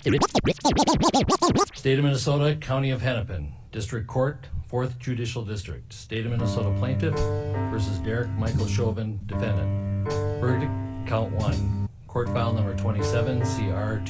[0.00, 5.92] State of Minnesota, County of Hennepin, District Court, 4th Judicial District.
[5.92, 7.12] State of Minnesota plaintiff
[7.70, 10.10] versus Derek Michael Chauvin, defendant.
[10.40, 10.72] Verdict,
[11.06, 11.86] count one.
[12.06, 14.00] Court file number 27, CR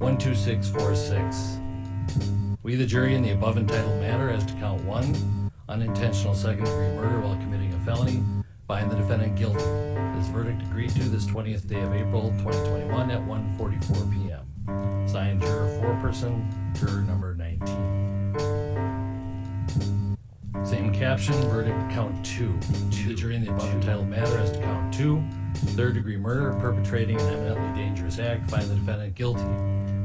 [0.00, 2.56] 20-12646.
[2.64, 6.88] We, the jury, in the above entitled matter as to count one, unintentional second degree
[6.96, 8.24] murder while committing a felony,
[8.66, 9.62] find the defendant guilty.
[10.18, 14.41] This verdict agreed to this 20th day of April 2021 at 1:44 p.m.
[14.66, 16.48] Signed juror four person,
[16.78, 18.36] juror number 19.
[20.64, 22.56] Same caption, verdict count two.
[23.04, 25.22] The jury in the above entitled matter as to count two,
[25.54, 29.42] third degree murder, perpetrating an imminently dangerous act, find the defendant guilty.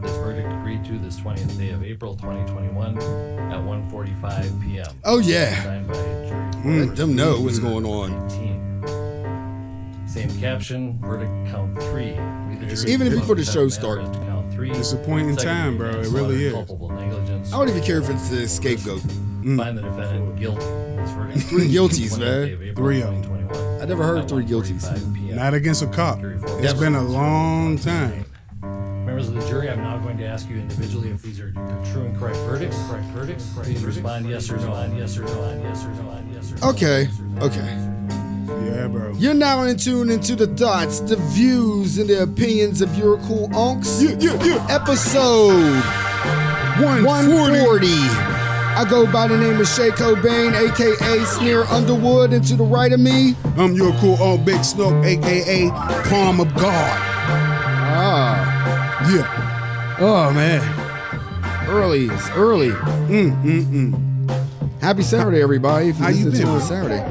[0.01, 4.85] This verdict agreed to this 20th day of April 2021 at 1:45 p.m.
[5.05, 5.63] Oh, yeah.
[5.63, 8.11] Signed by jury mm, Let them know what's going on.
[8.27, 10.07] 19.
[10.07, 12.11] Same caption, verdict count three.
[12.49, 14.13] We, the It's- jury Even before the show entitled
[14.57, 15.89] matter as to count three, It's a point in time, bro.
[15.89, 16.53] It really is.
[16.53, 17.53] Culpable negligence.
[17.53, 19.01] I don't even care if it's the scapegoat.
[19.01, 19.57] Mm.
[19.57, 20.65] Find the defendant guilty.
[20.65, 22.45] This verdict Three guilties, man.
[22.45, 23.23] Three of April Three of 'em.
[23.23, 25.33] 2021 I never heard three guilties.
[25.33, 26.19] Not against a cop.
[26.19, 28.25] Jury four It's been a long time.
[28.61, 31.51] Members of the jury, I'm now going to ask you individually if these are
[31.93, 32.77] true and correct verdicts.
[32.87, 33.49] Correct verdicts.
[33.53, 36.51] Please respond yes or no on yes or no on yes or no on yes
[36.51, 36.69] or no.
[36.69, 37.07] Okay,
[37.39, 37.86] okay.
[38.47, 39.13] Yeah, bro.
[39.17, 43.49] You're now in tune into the thoughts, the views, and the opinions of your cool
[43.49, 44.01] unks.
[44.01, 44.67] Yeah, yeah, yeah.
[44.69, 45.81] Episode
[46.81, 47.87] 140.
[47.87, 52.93] I go by the name of Shay Cobain, aka Sneer Underwood, and to the right
[52.93, 55.69] of me, I'm your cool old big snook, aka
[56.09, 56.97] Palm of God.
[57.89, 59.97] ah, Yeah.
[59.99, 60.61] oh man,
[61.67, 62.69] early, it's early.
[62.69, 64.79] Mm, mm, mm.
[64.79, 65.89] Happy Saturday, everybody.
[65.89, 66.61] If How you to been.
[66.61, 67.03] Saturday.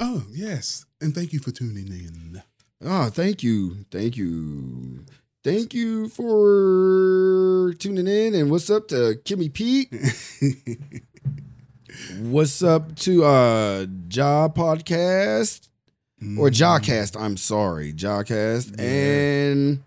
[0.00, 0.86] Oh, yes.
[1.00, 2.42] And thank you for tuning in.
[2.84, 3.84] Oh, thank you.
[3.90, 5.04] Thank you.
[5.44, 8.34] Thank you for tuning in.
[8.34, 9.92] And what's up to Kimmy Pete?
[12.20, 15.68] what's up to uh Jaw Podcast
[16.38, 17.20] or Jawcast?
[17.20, 18.76] I'm sorry, Jawcast.
[18.78, 18.84] Yeah.
[18.84, 19.82] And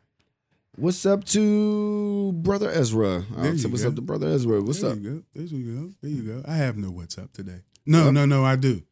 [0.77, 3.23] what's up to Brother Ezra?
[3.35, 3.89] There Uh, you what's go.
[3.89, 4.61] up to Brother Ezra?
[4.61, 4.97] What's there up?
[4.99, 5.23] you go.
[5.35, 5.93] There you go.
[6.01, 6.41] There you go.
[6.47, 7.61] I have no what's up today.
[7.85, 8.83] No, no, no, I do.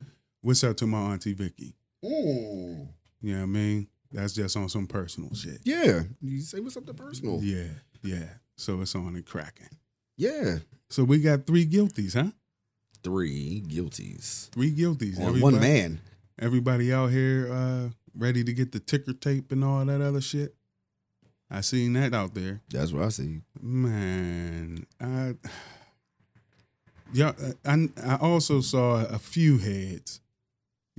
[0.41, 1.75] What's up to my auntie Vicky?
[2.03, 2.87] Mm.
[3.21, 3.87] You know what I mean?
[4.11, 5.59] That's just on some personal shit.
[5.63, 6.03] Yeah.
[6.21, 7.39] You say what's up to personal.
[7.43, 7.67] Yeah,
[8.03, 8.25] yeah.
[8.55, 9.69] So it's on and cracking.
[10.17, 10.59] Yeah.
[10.89, 12.31] So we got three guilties, huh?
[13.03, 14.49] Three guilties.
[14.49, 15.19] Three guilties.
[15.19, 15.99] On one man.
[16.39, 20.55] Everybody out here uh, ready to get the ticker tape and all that other shit.
[21.51, 22.61] I seen that out there.
[22.69, 23.41] That's what I see.
[23.61, 25.35] Man, I
[27.13, 27.33] yeah,
[27.65, 30.21] I I also saw a few heads,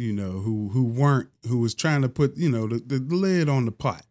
[0.00, 3.48] you know, who who weren't who was trying to put you know the, the lid
[3.50, 4.02] on the pot.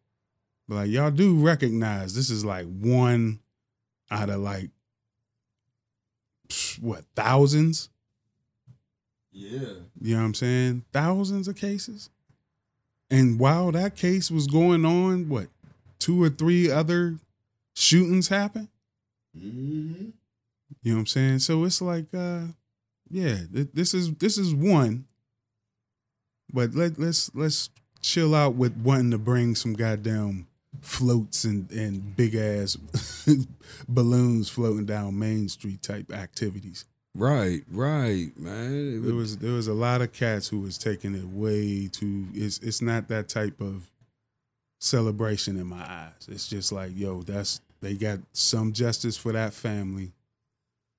[0.67, 3.39] But like y'all do recognize this is like one
[4.11, 4.69] out of like
[6.79, 7.89] what thousands.
[9.31, 9.59] Yeah.
[9.99, 10.85] You know what I'm saying?
[10.93, 12.09] Thousands of cases.
[13.09, 15.47] And while that case was going on, what
[15.97, 17.15] two or three other
[17.73, 18.67] shootings happened?
[19.35, 20.09] Mm-hmm.
[20.83, 21.39] You know what I'm saying?
[21.39, 22.41] So it's like, uh,
[23.09, 25.05] yeah, th- this is this is one.
[26.51, 27.69] But let let's let's
[28.01, 30.47] chill out with wanting to bring some goddamn
[30.81, 32.77] floats and and big ass
[33.87, 36.85] balloons floating down Main Street type activities.
[37.15, 38.97] Right, right, man.
[38.97, 41.87] It There was, was there was a lot of cats who was taking it way
[41.87, 42.27] too.
[42.33, 43.89] It's it's not that type of
[44.79, 46.27] celebration in my eyes.
[46.27, 50.11] It's just like yo, that's they got some justice for that family,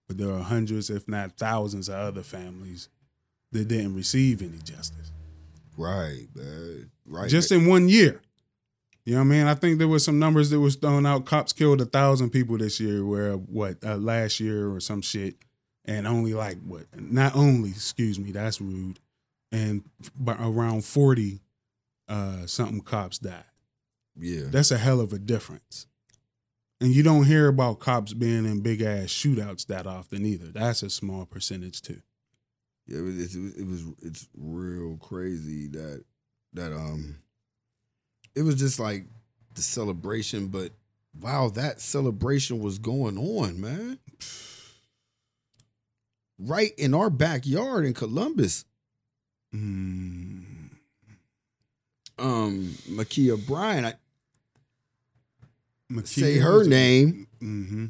[0.09, 2.89] but there are hundreds, if not thousands, of other families
[3.53, 5.11] that didn't receive any justice
[5.81, 6.91] right, man.
[7.07, 7.29] Right.
[7.29, 8.21] just in one year.
[9.05, 9.47] You know what I mean?
[9.47, 11.25] I think there was some numbers that was thrown out.
[11.25, 15.37] Cops killed a thousand people this year, where what uh, last year or some shit,
[15.87, 16.85] and only like what?
[16.95, 19.01] Not only, excuse me, that's rude,
[19.51, 19.83] and
[20.15, 21.41] but around forty
[22.09, 23.45] uh, something cops died.
[24.19, 24.47] yeah.
[24.49, 25.87] That's a hell of a difference.
[26.81, 30.47] And you don't hear about cops being in big ass shootouts that often either.
[30.47, 32.03] That's a small percentage too.
[32.91, 36.05] Yeah, it was, it was, it was it's real crazy that
[36.55, 37.17] that um
[38.35, 39.05] it was just like
[39.55, 40.73] the celebration, but
[41.21, 43.99] wow, that celebration was going on, man.
[46.39, 48.65] Right in our backyard in Columbus.
[49.55, 50.71] Mm.
[52.19, 53.95] Um Ma'Khia Bryan, I
[55.93, 57.87] Ma'Khia say her name Mm-hmm.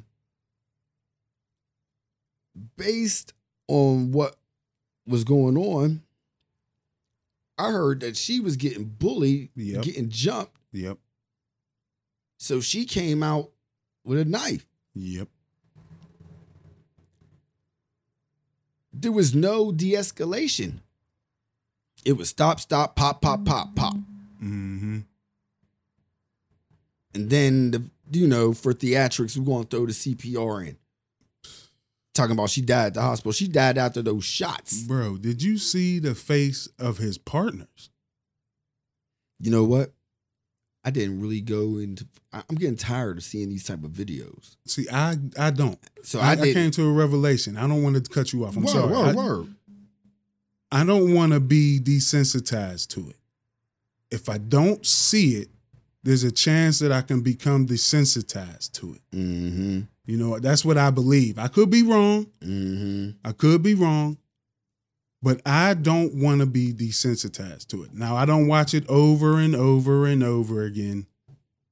[2.77, 3.33] based
[3.67, 4.37] on what
[5.11, 6.03] was going on.
[7.59, 9.83] I heard that she was getting bullied, Yep.
[9.83, 10.99] getting jumped Yep.
[12.39, 13.51] So she came out
[14.05, 14.67] with a knife.
[14.95, 15.29] Yep.
[18.93, 20.81] There was no de-escalation.
[22.05, 23.95] It was stop, stop, pop, pop, pop, pop.
[24.43, 25.01] Mm-hmm.
[27.15, 30.77] And then the you know, for theatrics, we're gonna throw the CPR in.
[32.21, 33.33] Talking about she died at the hospital.
[33.33, 34.83] She died after those shots.
[34.83, 37.89] Bro, did you see the face of his partners?
[39.39, 39.95] You know what?
[40.85, 44.57] I didn't really go into I'm getting tired of seeing these type of videos.
[44.67, 45.79] See, I I don't.
[46.03, 47.57] So I, I, I came to a revelation.
[47.57, 48.55] I don't want to cut you off.
[48.55, 48.93] I'm word, sorry.
[48.93, 49.55] word, I, word.
[50.71, 53.17] I don't want to be desensitized to it.
[54.11, 55.49] If I don't see it,
[56.03, 59.17] there's a chance that I can become desensitized to it.
[59.17, 59.81] Mm-hmm.
[60.11, 61.39] You know, that's what I believe.
[61.39, 62.27] I could be wrong.
[62.41, 63.11] Mm-hmm.
[63.25, 64.19] I could be wrong,
[65.23, 67.95] but I don't want to be desensitized to it.
[67.95, 71.07] Now, I don't watch it over and over and over again.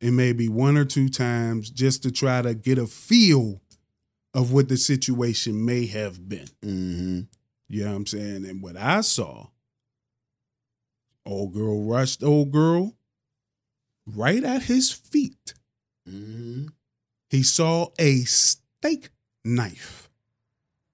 [0.00, 3.60] It may be one or two times just to try to get a feel
[4.34, 6.46] of what the situation may have been.
[6.64, 7.20] Mm-hmm.
[7.66, 8.46] You know what I'm saying?
[8.46, 9.48] And what I saw,
[11.26, 12.94] old girl rushed old girl
[14.06, 15.54] right at his feet.
[16.08, 16.66] Mm-hmm.
[17.30, 19.10] He saw a steak
[19.44, 20.08] knife,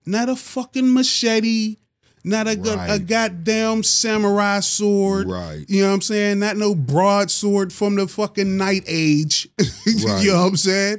[0.07, 1.77] not a fucking machete,
[2.25, 3.07] not a, go- a Right.
[3.07, 5.29] goddamn samurai sword.
[5.29, 5.65] Right.
[5.69, 6.39] You know what I'm saying?
[6.41, 9.49] Not no broadsword from the fucking night age.
[9.87, 10.25] Right.
[10.25, 10.99] you know what I'm saying?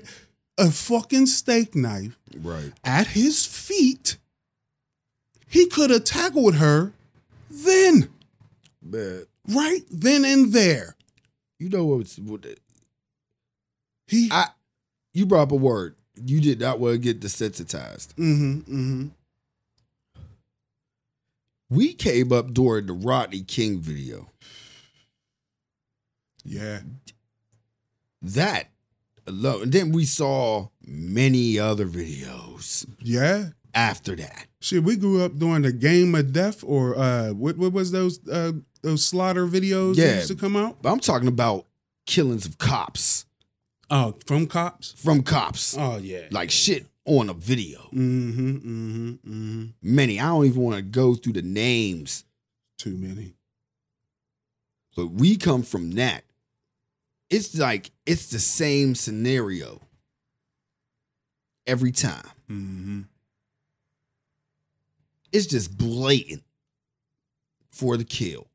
[0.57, 2.71] A fucking steak knife Right.
[2.83, 4.17] at his feet.
[5.47, 6.93] He could have tackled her
[7.49, 8.09] then,
[8.81, 10.95] But right then and there.
[11.59, 12.45] you know what's what
[14.07, 14.29] He.
[14.31, 14.49] I
[15.15, 15.95] you brought up a word.
[16.23, 18.13] You did not want to get desensitized.
[18.15, 18.59] mm-hmm.
[18.59, 19.07] Mm-hmm.
[21.69, 24.29] We came up during the Rodney King video.
[26.43, 26.81] Yeah.
[28.21, 28.69] That
[29.25, 29.63] alone.
[29.63, 33.49] And then we saw many other videos Yeah.
[33.73, 34.47] after that.
[34.61, 38.25] Shit, we grew up during the game of death or uh what what was those
[38.29, 38.51] uh
[38.83, 40.15] those slaughter videos that Yeah.
[40.17, 40.77] used to come out?
[40.85, 41.65] I'm talking about
[42.05, 43.24] killings of cops
[43.97, 44.91] Oh, from cops?
[44.97, 45.77] from cops.
[45.77, 46.27] Oh yeah.
[46.29, 47.79] Like shit on a video.
[47.93, 48.55] Mm-hmm.
[48.55, 49.09] Mm-hmm.
[49.11, 49.65] Mm-hmm.
[49.81, 50.19] Many.
[50.19, 52.25] I don't even want to go through the names.
[52.77, 53.35] Too many.
[54.97, 56.25] But we come from that.
[57.29, 59.79] It's like it's the same scenario
[61.65, 62.29] every time.
[62.49, 63.01] Mm-hmm.
[65.31, 66.43] It's just blatant
[67.71, 68.47] for the kill.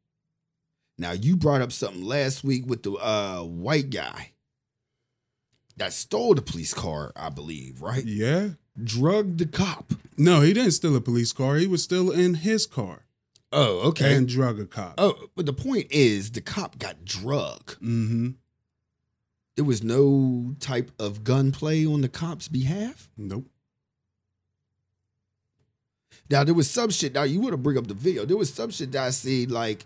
[0.98, 4.32] Now you brought up something last week with the uh, white guy
[5.76, 8.04] that stole the police car, I believe, right?
[8.04, 8.50] Yeah.
[8.82, 9.92] Drugged the cop.
[10.16, 11.56] No, he didn't steal a police car.
[11.56, 13.04] He was still in his car
[13.52, 14.14] Oh, okay.
[14.14, 14.94] and drug a cop.
[14.98, 17.80] oh, but the point is the cop got drugged.
[17.80, 18.30] Mm-hmm.
[19.56, 23.10] There was no type of gunplay on the cop's behalf.
[23.16, 23.46] Nope.
[26.30, 27.14] Now there was some shit.
[27.14, 28.24] Now you want to bring up the video.
[28.24, 29.84] There was some shit that I see like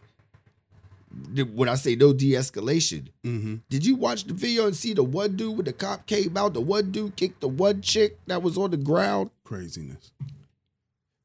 [1.55, 3.09] when I say no de-escalation.
[3.25, 3.57] Mm-hmm.
[3.69, 6.55] Did you watch the video and see the one dude when the cop came out?
[6.55, 9.31] The one dude kicked the one chick that was on the ground.
[9.45, 10.13] Craziness.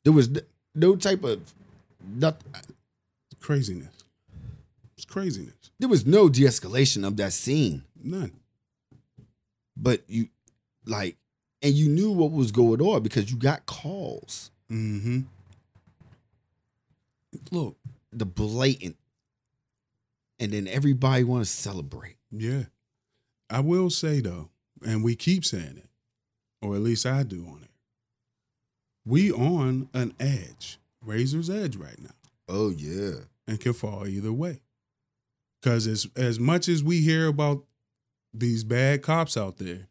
[0.04, 0.30] There was
[0.76, 1.54] no type of
[2.16, 2.42] not,
[3.40, 3.94] Craziness.
[4.96, 5.72] It's craziness.
[5.80, 7.84] There was no de-escalation of that scene.
[8.02, 8.34] None.
[9.78, 10.28] But you
[10.86, 11.16] like,
[11.62, 14.52] and you knew what was going on because you got calls.
[14.70, 15.22] Mm-hmm.
[17.52, 17.78] Look,
[18.12, 18.98] the blatant,
[20.40, 22.18] and then everybody want to celebrate.
[22.32, 22.64] Yeah.
[23.50, 24.50] I will say though,
[24.86, 25.90] and we keep saying it,
[26.62, 27.70] or at least I do on it.
[29.06, 32.12] We on an edge, razor's edge right now,
[32.48, 33.22] Oh yeah.
[33.48, 34.62] and can fall either way.
[35.64, 37.66] Cause as as much as we hear about
[38.34, 39.88] these bad cops out there,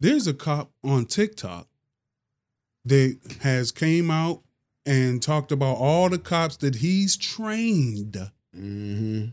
[0.00, 1.68] there's a cop on TikTok
[2.84, 4.42] that has came out
[4.86, 8.16] and talked about all the cops that he's trained
[8.56, 9.26] Mm-hmm.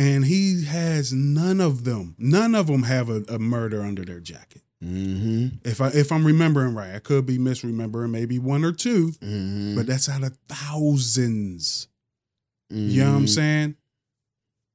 [0.00, 2.14] And he has none of them.
[2.18, 4.62] None of them have a, a murder under their jacket.
[4.82, 5.58] Mm-hmm.
[5.62, 9.76] If I if I'm remembering right, I could be misremembering maybe one or two, Mm-hmm.
[9.76, 11.86] but that's out of 1000s
[12.72, 12.88] mm-hmm.
[12.88, 13.76] You know what I'm saying?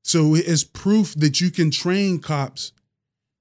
[0.03, 2.72] So it's proof that you can train cops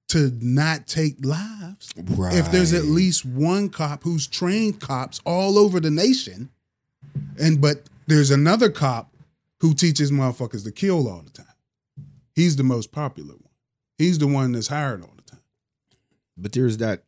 [0.07, 1.93] to not take lives.
[1.95, 2.33] Right.
[2.33, 6.49] If there's at least one cop who's trained cops all over the nation,
[7.39, 9.13] and but there's another cop
[9.59, 11.45] who teaches motherfuckers to kill all the time.
[12.35, 13.51] He's the most popular one.
[13.97, 15.39] He's the one that's hired all the time.
[16.37, 17.03] but there's that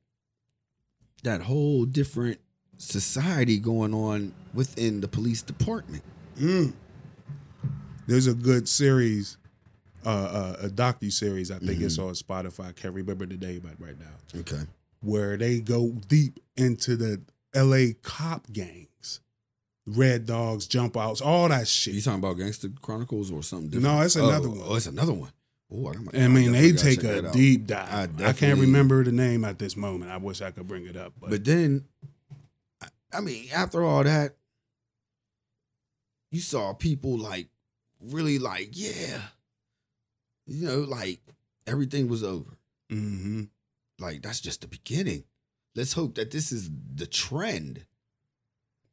[1.23, 2.39] that whole different
[2.77, 6.03] society going on within the police department.
[6.39, 6.73] Mm.
[8.05, 9.37] There's a good series
[10.05, 11.51] uh, uh, a docu series.
[11.51, 12.69] I think it's on Spotify.
[12.69, 14.39] I can't remember the name right now.
[14.39, 14.61] Okay.
[15.01, 17.21] Where they go deep into the
[17.53, 17.93] L.A.
[18.03, 18.86] cop gangs,
[19.87, 21.93] Red Dogs, jump outs, all that shit.
[21.93, 23.95] You talking about Gangster Chronicles or something different?
[23.95, 24.61] No, it's another Oh, one.
[24.65, 25.31] Oh, it's another one.
[25.71, 28.21] Oh, I, I mean, they take a deep I dive.
[28.21, 30.11] I, can't remember the name at this moment.
[30.11, 31.85] I wish I could bring it up, but, But then,
[32.81, 34.35] I- I mean, after all that,
[36.31, 37.47] you saw people like
[38.01, 39.21] really like, yeah,
[40.45, 41.19] you know, like
[41.65, 42.57] everything was over.
[42.89, 43.43] hmm
[43.99, 45.23] Like that's just the beginning.
[45.75, 47.85] Let's hope that this is the trend.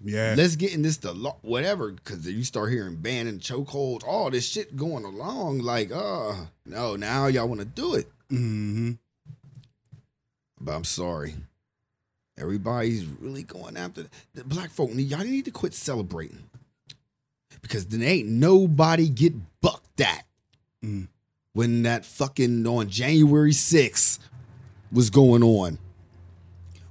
[0.05, 4.31] Yeah, Let's get in this the law, whatever, because you start hearing banning chokeholds, all
[4.31, 5.61] this shit going along.
[5.61, 8.07] Like, oh no, now y'all want to do it.
[8.29, 8.93] hmm
[10.61, 11.35] But I'm sorry.
[12.37, 14.91] Everybody's really going after the black folk.
[14.95, 16.45] Y'all need to quit celebrating.
[17.63, 20.25] Because then ain't nobody get bucked at
[20.85, 21.09] Mm.
[21.55, 24.19] when that fucking on January 6th
[24.93, 25.79] was going on.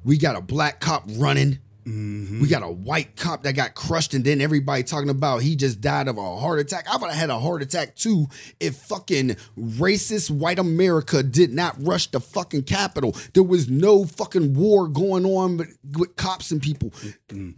[0.03, 1.59] We got a black cop running.
[1.85, 5.55] Hmm We got a white cop that got crushed, and then everybody talking about he
[5.55, 6.85] just died of a heart attack.
[6.89, 8.27] I would have had a heart attack too
[8.59, 13.15] if fucking racist white America did not rush the fucking Capitol.
[13.33, 16.91] There was no fucking war going on with, with cops and people.
[17.29, 17.53] They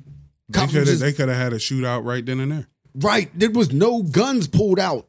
[0.54, 2.68] Cops were could have just- they could have had a shootout right then and there.
[2.96, 5.08] right, there was no guns pulled out.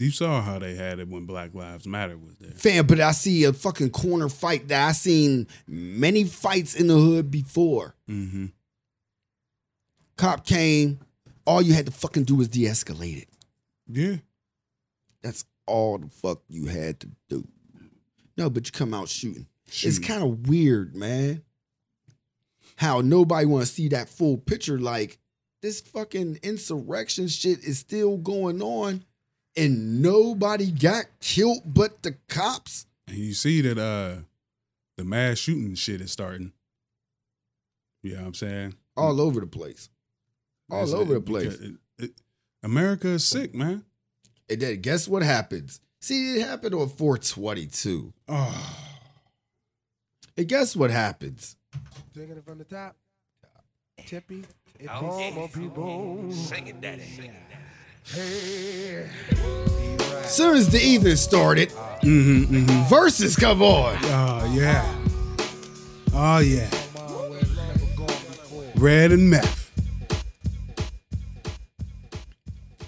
[0.00, 2.52] You saw how they had it when Black Lives Matter was there.
[2.52, 6.96] Fam, but I see a fucking corner fight that I seen many fights in the
[6.96, 7.94] hood before.
[8.06, 8.46] hmm
[10.16, 11.00] Cop came,
[11.46, 13.28] all you had to fucking do was de-escalate it.
[13.88, 14.16] Yeah,
[15.22, 17.46] That's all the fuck you had to do.
[18.36, 19.46] No, but you come out shooting.
[19.66, 21.42] It's kind of weird, man.
[22.76, 24.78] How nobody want to see that full picture.
[24.78, 25.18] Like
[25.62, 29.04] this fucking insurrection shit is still going on,
[29.60, 32.86] and nobody got killed but the cops.
[33.06, 34.22] and you see that uh
[34.96, 36.52] the mass shooting shit is starting.
[38.02, 38.74] You know what I'm saying?
[38.96, 39.88] All over the place.
[40.70, 41.54] All It's- over the place.
[41.54, 42.20] it- it-
[42.62, 43.84] America is sick, man.
[44.48, 45.80] And then guess what happens?
[46.00, 48.12] See, it happened on 422.
[48.28, 48.76] Oh,
[50.36, 51.56] And guess what happens?
[52.14, 52.96] Taking it from the top.
[54.06, 54.44] Tippy.
[54.78, 56.32] It's all my people.
[56.32, 57.30] Sing it, daddy.
[58.04, 59.08] Hey.
[60.26, 61.70] Soon as the evening started,
[62.02, 63.96] hmm hmm Verzuz come on.
[64.02, 64.84] oh yeah,
[66.14, 66.68] oh yeah.
[68.76, 69.58] Red and meth.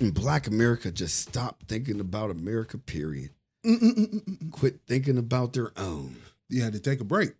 [0.01, 3.31] And Black America just stopped thinking about America, period.
[3.65, 6.17] Mm, mm, mm, Quit thinking about their own.
[6.49, 7.33] You had to take a break.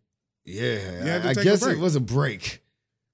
[0.45, 2.61] Yeah, I, I guess it was a break.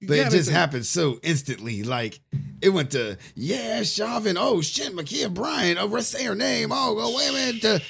[0.01, 1.83] But it just happened so instantly.
[1.83, 2.19] Like
[2.61, 4.37] it went to yeah, Chauvin.
[4.37, 5.79] Oh shit, Ma'Khia Bryant.
[5.79, 6.69] Oh, let's say her name.
[6.71, 7.83] Oh, go wait a minute.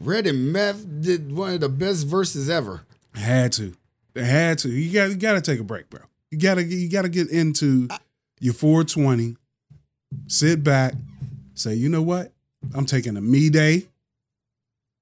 [0.00, 2.82] Red and Meth did one of the best verses ever.
[3.14, 3.74] Had to.
[4.14, 4.68] They had to.
[4.68, 6.00] You got you got to take a break, bro.
[6.30, 7.88] You gotta you gotta get into
[8.40, 9.36] your 420.
[10.26, 10.94] Sit back.
[11.54, 12.32] Say, you know what?
[12.74, 13.86] I'm taking a me day.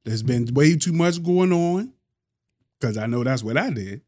[0.04, 1.92] There's been way too much going on.
[2.80, 4.02] Cause I know that's what I did.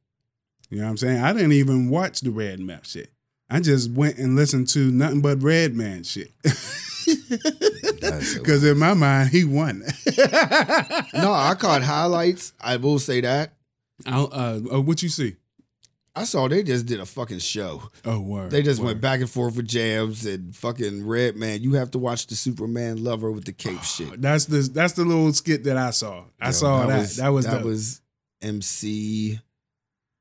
[0.70, 1.22] You know what I'm saying?
[1.22, 3.10] I didn't even watch the Red Map shit.
[3.48, 6.32] I just went and listened to nothing but Red Man shit.
[8.44, 9.80] Cause in my mind, he won.
[10.18, 12.52] no, I caught highlights.
[12.60, 13.52] I will say that.
[14.04, 15.36] Uh, uh, what you see?
[16.16, 17.90] I saw they just did a fucking show.
[18.04, 18.50] Oh, word.
[18.50, 18.86] They just word.
[18.86, 21.62] went back and forth with jams and fucking Red Man.
[21.62, 24.20] You have to watch the Superman lover with the cape shit.
[24.22, 26.24] That's the that's the little skit that I saw.
[26.40, 27.08] I Yo, saw that.
[27.10, 27.64] that was that dope.
[27.64, 28.00] was
[28.40, 29.38] MC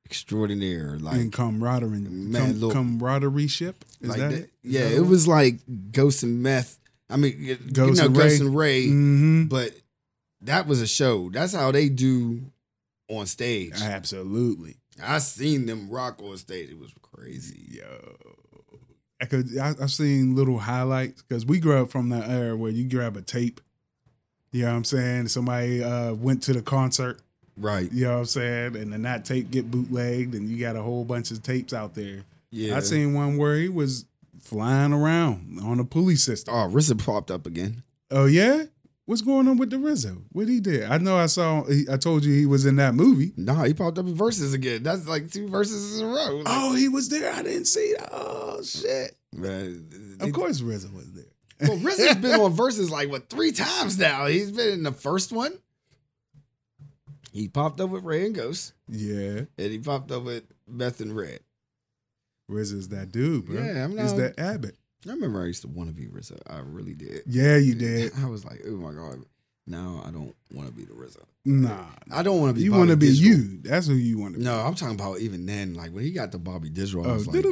[0.06, 0.98] extraordinaire.
[0.98, 3.84] Like and camaraderie, Man, com- look- camaraderie ship.
[4.00, 4.50] Is like that that- it?
[4.62, 5.58] yeah, it was like
[5.92, 6.78] Ghost and Meth.
[7.10, 8.46] I mean, Ghost you know, and Ghost Ray.
[8.46, 9.44] and Ray, Mm-hmm.
[9.46, 9.72] but
[10.42, 11.28] that was a show.
[11.30, 12.40] That's how they do
[13.08, 13.80] on stage.
[13.80, 16.70] Absolutely, I seen them rock on stage.
[16.70, 17.78] It was crazy.
[17.78, 18.16] yo.
[19.20, 19.56] I could.
[19.58, 23.16] I, I've seen little highlights because we grew up from that era where you grab
[23.16, 23.60] a tape.
[24.52, 25.28] You know what I'm saying?
[25.28, 27.20] Somebody uh, went to the concert.
[27.56, 27.90] Right.
[27.90, 28.76] You know what I'm saying?
[28.76, 31.94] And then that tape get bootlegged, and you got a whole bunch of tapes out
[31.94, 32.22] there.
[32.50, 32.76] Yeah.
[32.76, 34.04] I seen one where he was
[34.42, 36.54] flying around on a pulley system.
[36.54, 37.82] Oh, RZA popped up again.
[38.10, 38.64] Oh yeah,
[39.06, 40.22] what's going on with the Rizzo?
[40.32, 40.84] What he did?
[40.84, 41.64] I know I saw.
[41.64, 43.32] He, I told you he was in that movie.
[43.36, 44.82] Nah, he popped up in Verzuz again.
[44.82, 46.36] That's like two Verzuz in a row.
[46.36, 47.32] Like, Oh, he was there.
[47.32, 48.10] I didn't see that.
[48.12, 49.16] Oh shit!
[49.32, 50.18] man.
[50.20, 51.24] Of course, Rizzo was there.
[51.68, 54.26] Well, RZA's been on verses like what three times now.
[54.26, 55.58] He's been in the first one.
[57.36, 61.14] He popped up with Ray and Ghost, Yeah, and he popped up with Meth and
[61.14, 61.40] Red.
[62.48, 63.62] Rizzo's that dude, bro.
[63.62, 64.76] Yeah, I'm not- that Abbot.
[65.06, 66.40] I remember I used to want to be RZA.
[66.48, 67.22] I really did.
[67.26, 68.12] Yeah, you did.
[68.18, 69.24] I was like, oh my god.
[69.66, 71.22] Now I don't want to be the RZA.
[71.44, 72.64] Nah, I don't want to be.
[72.64, 73.58] you want to be you.
[73.62, 74.44] That's who you want to be.
[74.44, 75.74] No, I'm talking about even then.
[75.74, 77.44] Like when he got the Bobby I Oh, was like.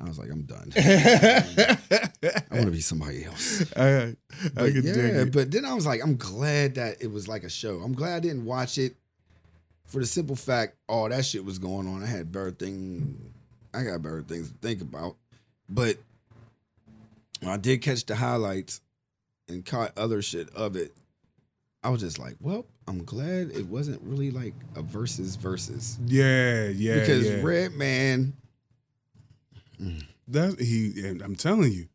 [0.00, 0.72] I was like, I'm done.
[0.76, 1.78] I
[2.50, 3.62] want to be somebody else.
[3.76, 4.16] I, I
[4.54, 7.80] But yeah, but then I was like, I'm glad that it was like a show.
[7.80, 8.96] I'm glad I didn't watch it
[9.92, 12.02] for the simple fact all that shit was going on.
[12.02, 13.30] I had better thing.
[13.74, 15.16] I got better things to think about.
[15.68, 15.98] But
[17.40, 18.80] when I did catch the highlights
[19.48, 20.92] and caught other shit of it,
[21.84, 25.98] I was just like, well, I'm glad it wasn't really like a versus versus.
[26.06, 27.42] yeah, yeah, because yeah.
[27.42, 28.32] Red Man,
[29.80, 30.04] mm.
[30.28, 31.88] That he, and I'm telling you,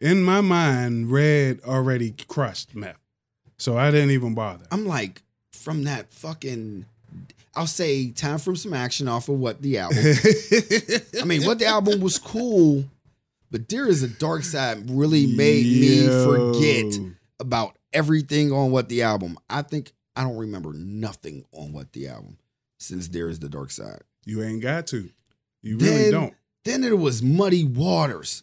[0.00, 2.98] in my mind, Red already crushed meth,
[3.58, 4.66] so I didn't even bother.
[4.72, 6.86] I'm like, from that fucking,
[7.56, 9.98] I'll say, time for some action off of what the album.
[11.20, 12.84] I mean, what the album was cool,
[13.50, 16.98] but Dare Iz a Darkside really made me forget
[17.38, 19.38] about everything on what the album.
[19.48, 22.38] I think I don't remember nothing on what the album
[22.78, 24.02] since there is the dark side.
[24.26, 25.10] You ain't got to.
[25.62, 26.34] You really don't.
[26.64, 28.42] Then there was Muddy Waters.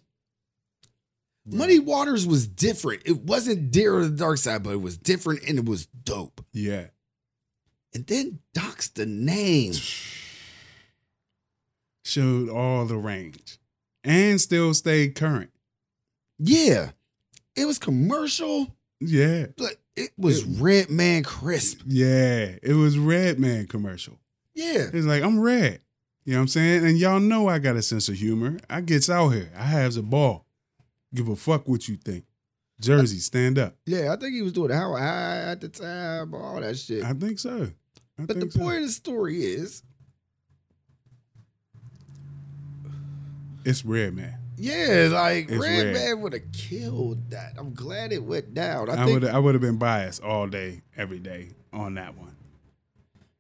[1.45, 3.01] Muddy Waters was different.
[3.05, 6.45] It wasn't Dear to the Dark Side, but it was different and it was dope.
[6.53, 6.87] Yeah.
[7.93, 9.73] And then Doc's the name.
[12.03, 13.59] Showed all the range,
[14.03, 15.51] and still stayed current.
[16.39, 16.91] Yeah.
[17.55, 19.47] It was commercial, Yeah.
[19.57, 21.81] but it was Red Man Crisp.
[21.85, 22.55] Yeah.
[22.63, 24.17] It was Red Man commercial.
[24.55, 24.87] Yeah.
[24.91, 25.81] It's like I'm red.
[26.25, 26.85] You know what I'm saying?
[26.85, 28.57] And y'all know I got a sense of humor.
[28.69, 29.51] I gets out here.
[29.55, 30.45] I has a ball.
[31.13, 32.25] Give a fuck what you think.
[32.79, 33.75] Jersey, stand up.
[33.85, 37.03] Yeah, I think he was doing how high at the time, all that shit.
[37.03, 37.69] I think so.
[38.21, 38.59] I but the so.
[38.59, 39.83] point of the story is,
[43.65, 44.37] it's red man.
[44.57, 45.93] yeah, like It's Red Red.
[45.93, 47.53] Man would have killed that.
[47.57, 48.89] I'm glad it went down.
[48.89, 52.35] I, I, would I would have been biased all day, every day on that one.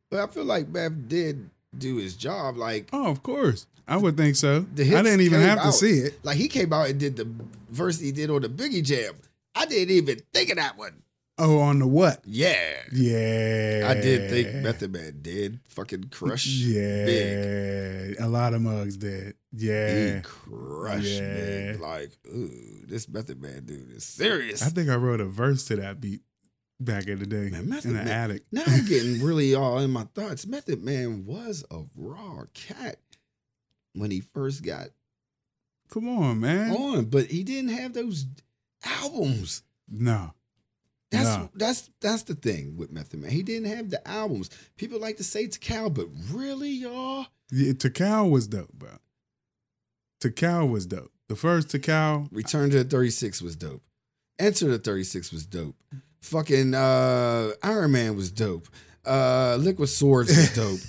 [0.09, 2.57] but I feel like Meth did do his job.
[2.57, 3.67] Like Oh, of course.
[3.87, 4.65] I would think so.
[4.73, 6.23] I didn't even have to see it.
[6.23, 7.27] Like he came out and did the
[7.69, 9.15] verse he did on the Biggie Jam.
[9.53, 11.01] I didn't even think of that one.
[11.37, 12.21] Oh, on the what?
[12.25, 12.55] Yeah.
[12.91, 13.87] Yeah.
[13.89, 16.45] I did think Method Man did fucking crush.
[16.45, 17.05] Yeah.
[17.05, 18.19] Big.
[18.21, 19.35] A lot of mugs did.
[19.51, 20.15] Yeah.
[20.17, 21.33] He crushed Yeah.
[21.73, 21.79] big.
[21.81, 24.61] Like, ooh, this Method Man dude is serious.
[24.61, 26.21] I think I wrote a verse to that beat
[26.79, 28.43] back in the day Man, Method in the Man- attic.
[28.51, 30.45] now I'm getting really all in my thoughts.
[30.45, 32.97] Method Man was a raw cat
[33.93, 34.89] when he first got
[35.89, 36.71] Come on, man.
[36.75, 38.25] on, but he didn't have those
[38.85, 39.63] albums.
[39.89, 40.33] No.
[41.11, 43.31] That's that's that's the thing with Method Man.
[43.31, 44.49] He didn't have the albums.
[44.77, 48.91] People like to say Cal, but really, y'all, Yeah, Tical was dope, bro.
[50.23, 51.11] Tical was dope.
[51.27, 53.81] The first Tical, Return to the 36 was dope.
[54.39, 55.75] Enter the 36 was dope.
[56.21, 58.67] Fucking uh, Iron Man was dope.
[59.05, 60.79] Uh, Liquid Swords was dope.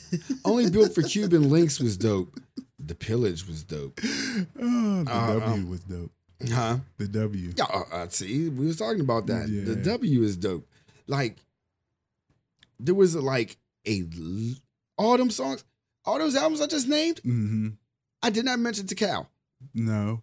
[0.45, 2.39] Only Built for Cuban Links was dope.
[2.79, 4.01] The Pillage was dope.
[4.03, 6.11] oh, the Uh, W um, was dope.
[6.51, 6.79] Huh?
[6.99, 7.53] The W.
[7.57, 9.47] Yeah, uh, uh, see, we was talking about that.
[9.49, 10.67] The W is dope.
[11.07, 11.39] Like,
[12.79, 14.05] there was like a
[14.97, 15.65] all them songs,
[16.05, 17.17] all those albums I just named.
[17.19, 17.69] Mm-hmm.
[18.23, 19.31] I did not mention to Cal.
[19.75, 20.23] No.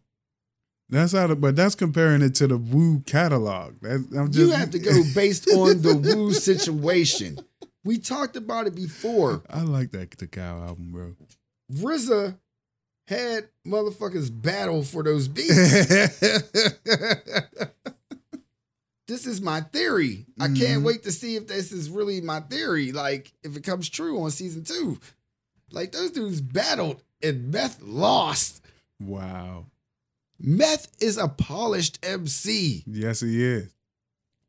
[0.90, 3.80] That's out the, but that's comparing it to the Wu catalog.
[3.82, 7.38] That, I'm just, you have to go based on the Wu situation.
[7.84, 9.44] We talked about it before.
[9.50, 11.16] I like that Tical album, bro.
[11.72, 12.38] RZA
[13.10, 15.50] had motherfuckers battle for those beats.
[19.08, 20.26] this is my theory.
[20.40, 20.84] I can't Mhm.
[20.84, 22.92] wait to see if this is really my theory.
[22.92, 25.00] Like, if it comes true on season two.
[25.72, 28.62] Like, those dudes battled and Meth lost.
[29.00, 29.66] wow.
[30.42, 32.84] Meth is a polished MC.
[32.88, 33.70] Yes, he is.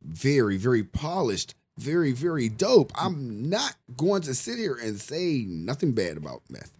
[0.03, 1.57] Very, very polished.
[1.79, 2.93] Very, very dope.
[2.95, 6.73] I'm not going to sit here and say nothing bad about Meth.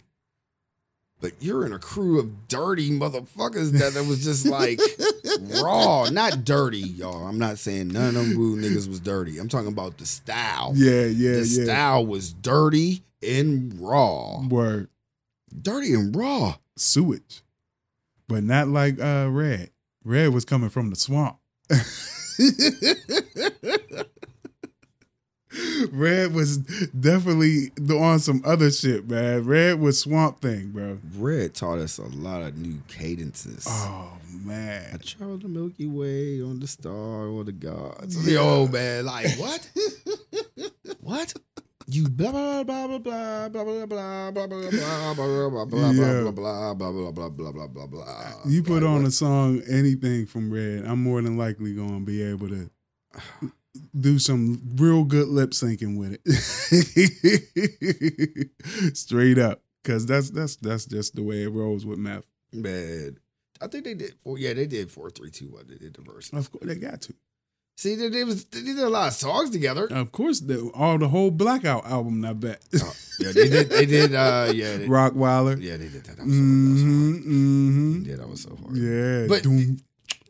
[1.21, 4.81] But you're in a crew of dirty motherfuckers that that was just like
[5.63, 7.27] raw, not dirty, y'all.
[7.27, 9.39] I'm not saying none of them Wu niggas was dirty.
[9.39, 10.73] I'm talking about the style.
[10.75, 11.65] Yeah, yeah, the yeah.
[11.65, 14.41] style was dirty and raw.
[14.49, 14.89] Word.
[15.61, 16.57] Dirty and raw.
[16.77, 17.43] Sewage.
[18.27, 19.71] But not like uh Red.
[20.05, 21.37] Red was coming from the swamp.
[25.93, 29.45] Red was definitely on some other shit, man.
[29.45, 30.99] Red was Swamp Thing, bro.
[31.17, 33.65] Red taught us a lot of new cadences.
[33.69, 34.13] Oh
[34.45, 38.25] man, I traveled the Milky Way on the star or the gods.
[38.25, 39.71] The old man, like what?
[41.01, 41.35] what?
[41.87, 45.65] You blah blah blah blah blah blah blah blah blah blah blah blah blah blah
[45.65, 46.21] blah Yeah.
[46.23, 47.31] blah blah blah blah blah blah blah blah.
[47.31, 48.33] Blah blah blah blah blah.
[48.47, 52.49] You put on a song, anything from Red, I'm more than likely to be able
[52.49, 52.71] to
[53.99, 56.31] do some real good lip syncing with it,
[58.97, 62.25] straight up, because that's that's that's just the way it rolls with meth.
[62.53, 63.19] man.
[63.63, 64.15] I think they did.
[64.25, 65.67] Four, yeah, they did four, three, two, one.
[65.69, 66.33] They did the verse.
[66.33, 67.15] Of course, they got to.
[67.77, 69.87] See, they, they was they did a lot of songs together.
[69.91, 72.25] Of course, the, all the whole Blackout album.
[72.25, 72.63] I bet.
[72.83, 73.69] Oh, yeah, they did.
[73.71, 74.15] They did.
[74.15, 75.61] Uh, yeah, they, Rockwilder.
[75.61, 76.17] yeah, they did that.
[76.17, 77.25] That was was so Mm-hmm, hard.
[77.25, 78.11] mm-hmm.
[78.11, 78.77] Yeah, that was so hard.
[78.77, 79.27] Yeah.
[79.29, 79.77] But- Doom,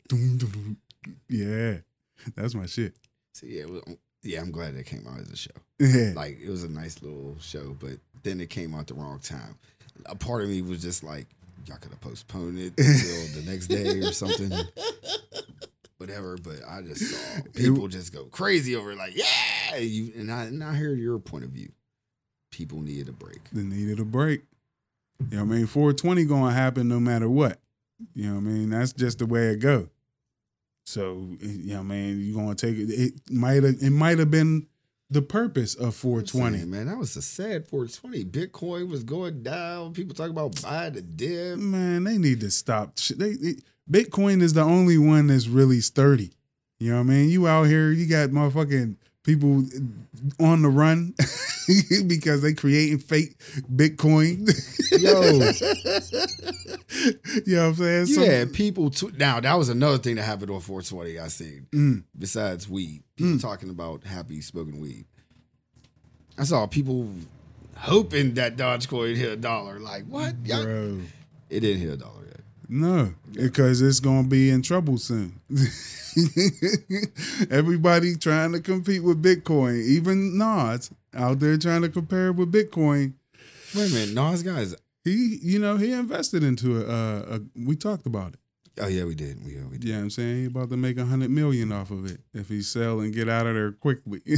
[0.09, 0.77] doom, doom, doom.
[1.29, 1.77] yeah.
[2.37, 2.95] That's my shit.
[3.41, 4.41] So yeah, was, um, yeah.
[4.41, 5.51] I'm glad it came out as a show.
[5.79, 6.13] Yeah.
[6.15, 9.57] Like it was a nice little show, but then it came out the wrong time.
[10.07, 11.27] A part of me was just like,
[11.67, 14.53] y'all could have postponed it until the next day or something.
[15.97, 19.77] Whatever, but I just saw people just go crazy over it, like, yeah.
[19.79, 21.73] You, and I and I hear your point of view.
[22.51, 23.41] People needed a break.
[23.53, 24.43] they needed a break.
[25.31, 25.67] You know what I mean?
[25.67, 27.59] 420 gonna happen no matter what.
[28.15, 28.71] You know what I mean?
[28.71, 29.89] That's just the way it go.
[30.91, 32.91] So you know what I mean, you gonna take it.
[32.91, 34.67] It might have it might have been
[35.09, 36.59] the purpose of 420.
[36.59, 38.25] saying, man, that was a sad 420.
[38.25, 39.93] Bitcoin was going down.
[39.93, 41.59] People talk about buy the dip.
[41.59, 42.97] Man, they need to stop.
[42.97, 43.55] They, they
[43.91, 46.33] Bitcoin is the only one that's really sturdy.
[46.79, 47.31] You know what I mean?
[47.31, 49.65] You out here, you got motherfucking people
[50.41, 51.15] on the run
[52.07, 53.37] because they creating fake
[53.75, 54.49] Bitcoin.
[54.93, 55.23] Yo,
[57.47, 58.07] you know what I'm saying?
[58.07, 58.93] Some- had people.
[59.17, 61.19] Now that was another thing that happened on 420.
[61.19, 61.67] I seen.
[61.73, 62.05] Mm.
[62.19, 63.03] besides weed.
[63.17, 63.41] People Mm.
[63.43, 65.05] talking about happy smoking weed.
[66.39, 67.09] I saw people
[67.77, 69.79] hoping that Dogecoin hit a dollar.
[69.79, 70.35] Like what?
[70.45, 71.01] Y'all- Bro.
[71.51, 72.27] It didn't hit a dollar.
[72.73, 75.41] No, because it's gonna be in trouble soon.
[77.51, 83.15] Everybody trying to compete with Bitcoin, even Nas out there trying to compare with Bitcoin.
[83.75, 84.77] Wait a minute, Nas guys.
[85.03, 86.89] He, you know, he invested into it.
[86.89, 88.39] Uh, a, we talked about it.
[88.81, 89.45] Oh yeah, we did.
[89.45, 89.91] We, yeah, we did.
[89.91, 92.63] Yeah, I'm saying he about to make a hundred million off of it if he
[92.63, 94.23] sell and get out of there quickly.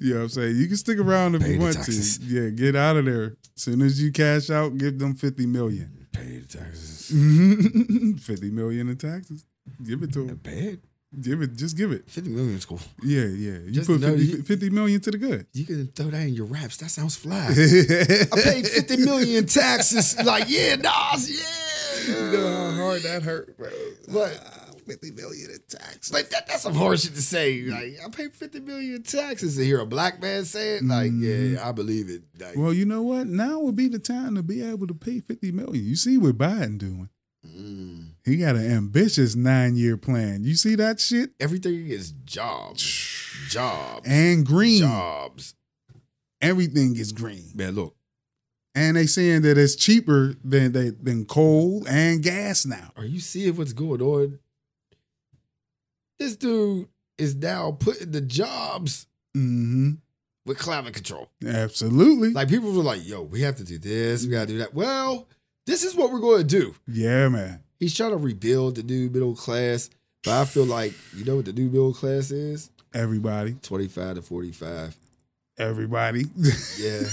[0.00, 0.56] you know what I'm saying?
[0.56, 2.18] You can stick around if Pay you want taxes.
[2.18, 2.24] to.
[2.24, 3.36] Yeah, get out of there.
[3.54, 6.06] Soon as you cash out, give them 50 million.
[6.12, 7.08] Pay the taxes.
[8.26, 9.46] 50 million in taxes.
[9.84, 10.38] Give it to him.
[10.38, 10.80] Pay it.
[11.20, 11.54] Give it.
[11.56, 12.08] Just give it.
[12.10, 12.80] Fifty million is cool.
[13.02, 13.58] Yeah, yeah.
[13.66, 15.46] You Just put know 50, you- 50 million to the good.
[15.52, 16.78] You can throw that in your raps.
[16.78, 17.36] That sounds fly.
[17.50, 20.16] I paid fifty million in taxes.
[20.24, 21.30] Like yeah, Nas.
[22.08, 22.14] Yeah.
[22.14, 23.68] You know how hard that hurt, bro.
[24.08, 24.61] What?
[24.86, 26.10] 50 million in taxes.
[26.12, 27.62] But that, that's some hard shit to say.
[27.62, 30.84] Like, I pay 50 million in taxes to hear a black man say it.
[30.84, 31.54] Like, Mhm.
[31.54, 32.22] yeah, I believe it.
[32.38, 33.26] Like, Well, you know what?
[33.26, 35.84] Now would be the time to be able to pay 50 million.
[35.84, 37.08] You see what Biden doing.
[37.46, 38.08] mm.
[38.24, 40.44] He got an ambitious nine year plan.
[40.44, 41.30] You see that shit?
[41.40, 42.82] everything is jobs.
[43.48, 44.06] Jobs.
[44.08, 44.80] And green.
[44.82, 45.54] Jobs.
[46.40, 47.50] Everything is green.
[47.54, 47.96] Man, look,
[48.74, 52.92] And they saying that it's cheaper than they, than coal and gas now.
[52.96, 54.38] are you seeing what's going on?
[56.22, 56.86] This dude
[57.18, 59.92] is now putting the jobs Mm-hmm.
[60.44, 61.30] with climate control.
[61.44, 62.30] Absolutely.
[62.30, 64.24] Like, people were like, yo, we have to do this.
[64.24, 64.72] We got to do that.
[64.74, 65.26] Well,
[65.66, 66.74] this is what we're going to do.
[66.86, 67.60] yeah, man.
[67.80, 69.88] He's trying to rebuild the new middle class.
[70.22, 72.70] But I feel like, you know what the new middle class is?
[72.94, 73.56] Everybody.
[73.62, 74.94] 25 to 45.
[75.58, 76.26] Everybody.
[76.36, 77.00] Yeah.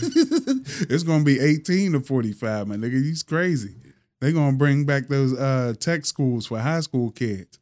[0.89, 2.81] it's gonna be 18 to 45, man.
[2.81, 3.75] Nigga, he's crazy.
[4.19, 7.59] They're gonna bring back those uh tech schools for high school kids.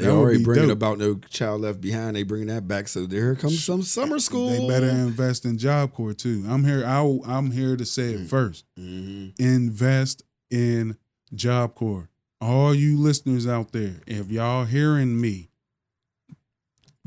[0.00, 0.76] They That already bringing dope.
[0.76, 2.16] about no child left behind.
[2.16, 2.88] They bringing that back.
[2.88, 4.48] So there comes some summer school.
[4.50, 6.44] They better invest in Job Corps too.
[6.48, 6.84] I'm here.
[6.86, 8.26] I, I'm here to say it Mm.
[8.28, 8.64] first.
[8.78, 9.38] Mhm.
[9.38, 10.96] Invest in
[11.34, 12.08] Job Corps.
[12.40, 15.50] All you listeners out there, if y'all hearing me,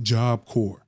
[0.01, 0.85] Job Corps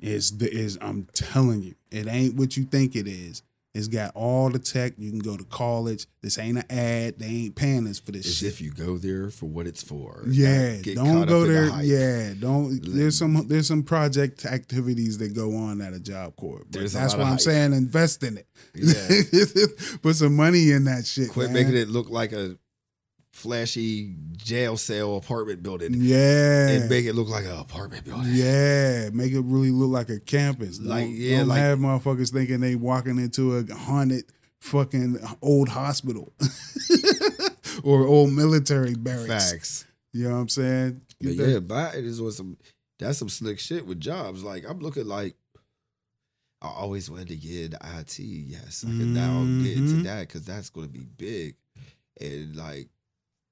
[0.00, 0.78] is the is.
[0.80, 3.42] I'm telling you, it ain't what you think it is.
[3.74, 4.92] It's got all the tech.
[4.98, 6.06] You can go to college.
[6.20, 7.18] This ain't an ad.
[7.18, 8.48] They ain't paying us for this As shit.
[8.48, 10.22] if you go there for what it's for.
[10.28, 11.70] Yeah, don't go the there.
[11.70, 11.84] hype.
[11.86, 12.80] Yeah, don't.
[12.82, 16.62] There's some there's some project activities that go on at a job corps.
[16.68, 17.40] That's why I'm hype.
[17.40, 18.46] saying invest in it.
[18.74, 19.96] Yeah.
[20.02, 21.30] Put some money in that shit.
[21.30, 21.54] Quit man.
[21.54, 22.58] making it look like a
[23.32, 26.68] flashy jail cell apartment building Yeah.
[26.68, 28.32] and make it look like an apartment building.
[28.32, 30.78] yeah, make it really look like a campus.
[30.80, 34.24] Like, don't, yeah, don't like- have motherfuckers thinking they walking into a haunted
[34.60, 36.32] fucking old hospital
[37.82, 39.50] or old military barracks.
[39.50, 39.84] Facts.
[40.12, 41.00] You know what I'm saying?
[41.20, 42.56] But that- yeah, Biden is with some
[42.98, 44.44] that's some slick shit with jobs.
[44.44, 45.34] Like I'm looking like
[46.60, 48.18] I always wanted to get into IT.
[48.20, 50.02] Yes, I can now get into Mhm.
[50.04, 51.56] that because that's going to be big,
[52.20, 52.88] and like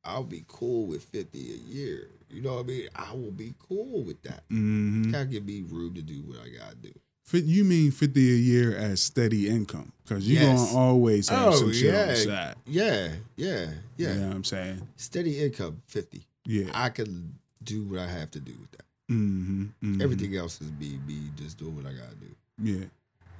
[0.05, 2.09] I'll be cool with fifty a year.
[2.31, 2.89] You know what I mean?
[2.95, 4.49] I will be cool with that.
[4.51, 5.15] Mm-hmm.
[5.15, 6.93] I can be rude to do what I gotta do.
[7.33, 9.93] You mean fifty a year as steady income?
[10.03, 10.73] Because you're Yes.
[10.73, 12.25] gonna always have Oh, some shit on the yeah.
[12.25, 12.55] side.
[12.67, 14.15] Yeah, yeah, yeah.
[14.15, 14.89] You know what I'm saying?
[14.97, 16.25] Steady income, fifty.
[16.45, 16.71] Yeah.
[16.75, 18.85] I can do what I have to do with that.
[19.11, 20.01] mm-hmm, mm-hmm.
[20.03, 22.35] Everything else is me, me just doing what I gotta do.
[22.63, 22.87] Yeah.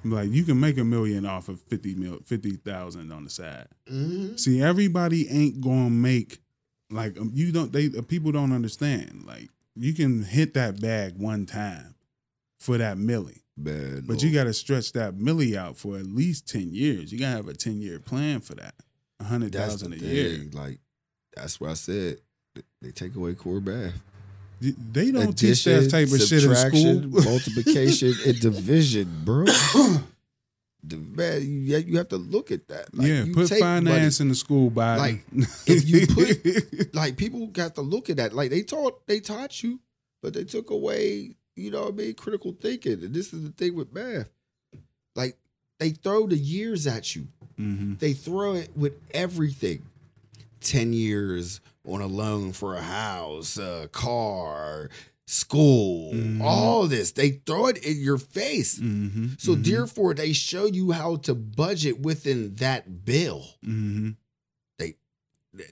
[0.03, 3.67] Like you can make a million off of fifty mil, fifty thousand on the side.
[3.91, 4.35] Mm-hmm.
[4.37, 6.39] See, everybody ain't gonna make
[6.91, 7.71] like um, you don't.
[7.71, 9.23] They uh, people don't understand.
[9.25, 11.95] Like you can hit that bag one time
[12.59, 14.07] for that millie, Bad.
[14.07, 17.11] but you got to stretch that millie out for at least ten years.
[17.11, 18.75] You gotta have a ten year plan for that.
[19.19, 20.09] A hundred that's the thousand a thing.
[20.09, 20.45] year.
[20.53, 20.79] Like
[21.35, 22.17] that's what I said.
[22.81, 23.93] They take away core math.
[24.59, 27.23] They don't teach that type of shit in school.
[27.23, 29.45] multiplication, and division, bro.
[30.83, 32.95] the, man, you, you have to look at that.
[32.95, 35.23] Like, yeah, you put take finance in the school by Like,
[35.67, 36.07] if you
[36.77, 38.33] put- like people got to look at that.
[38.33, 39.79] Like they taught, they taught you,
[40.21, 41.35] but they took away.
[41.55, 42.13] You know what I mean?
[42.15, 44.29] Critical thinking, and this is the thing with math.
[45.15, 45.37] Like
[45.79, 47.27] they throw the years at you.
[47.59, 47.99] Mhm.
[47.99, 49.83] They throw it with everything.
[50.61, 54.89] 10 years on a loan for a house, a car,
[55.27, 56.41] school, Mhm.
[56.41, 57.11] all this.
[57.11, 58.79] They throw it in your face.
[58.79, 59.39] Mhm.
[59.39, 59.63] So, Mhm.
[59.65, 63.47] therefore, they show you how to budget within that bill.
[63.63, 64.15] Mhm.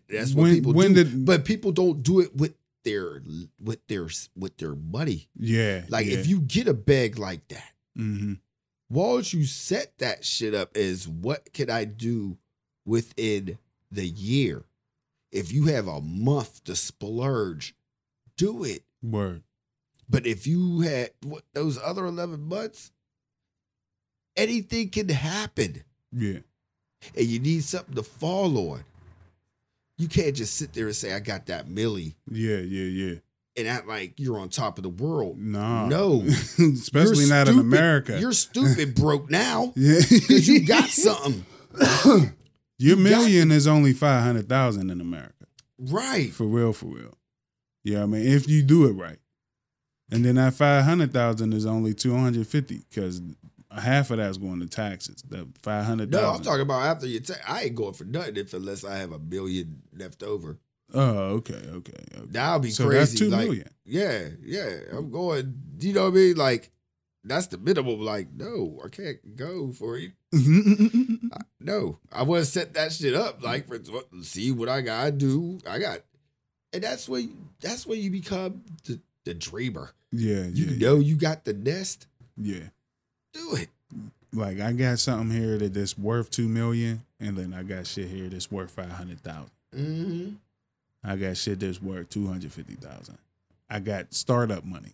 [0.09, 1.03] That's what When- people when do.
[1.05, 3.23] did- but people don't do it with their
[3.61, 5.29] with their with their money.
[5.39, 6.17] yeah, Like yeah.
[6.17, 8.39] if you get a bag like that, Mhm.
[8.89, 12.37] why don't you set that shit up as what can I do
[12.83, 13.57] within
[13.89, 14.65] the year?
[15.31, 17.73] If you have a month to splurge,
[18.35, 18.83] do it.
[19.01, 19.43] Word.
[20.09, 22.91] But if you had what, those other 11 months,
[24.35, 26.39] anything can happen Yeah,
[27.15, 28.83] and you need something to fall on.
[29.97, 33.15] You can't just sit there and say, I got that millie yeah, yeah, yeah.
[33.57, 35.37] and act like you're on top of the world.
[35.37, 36.21] Nah, No.
[36.57, 37.59] especially You're not in.
[37.59, 38.17] America.
[38.19, 41.43] You're stupid broke now yeah, because you got something.
[41.77, 42.17] Your
[42.79, 45.33] you got- million is only five hundred thousand in America.
[45.77, 46.31] Right.
[46.31, 47.17] For real, for real.
[47.89, 49.17] Yeah, I mean, if you do it right,
[50.11, 53.21] and then that five hundred thousand is only two hundred fifty because
[53.71, 55.23] half of that's going to taxes.
[55.27, 57.37] The five hundred No, I'm talking about after you take.
[57.49, 60.59] I ain't going for nothing if unless I have a billion left over.
[60.93, 62.27] Oh, okay, okay, okay.
[62.27, 62.99] That'll be so crazy.
[62.99, 63.69] that's two like, million.
[63.85, 64.79] Yeah, yeah.
[64.91, 65.61] I'm going.
[65.79, 66.35] You know what I mean?
[66.35, 66.71] Like
[67.23, 68.01] that's the minimum.
[68.01, 70.11] Like no, I can't go for it.
[71.61, 73.43] No, I want to set that shit up.
[73.43, 73.79] Like for
[74.23, 75.59] see what I gotta do.
[75.67, 75.99] I got,
[76.73, 79.91] and that's when that's when you become the the dreamer.
[80.11, 82.07] yeah, You yeah, know you got the nest.
[82.37, 82.63] yeah.
[83.33, 83.69] Do it.
[84.33, 88.07] Like I got something here that that's worth two million, and then I got shit
[88.07, 89.51] here that's worth five hundred thousand.
[89.75, 90.29] Mm-hmm.
[91.03, 93.17] I got shit that's worth two hundred fifty thousand.
[93.69, 94.93] I got startup money.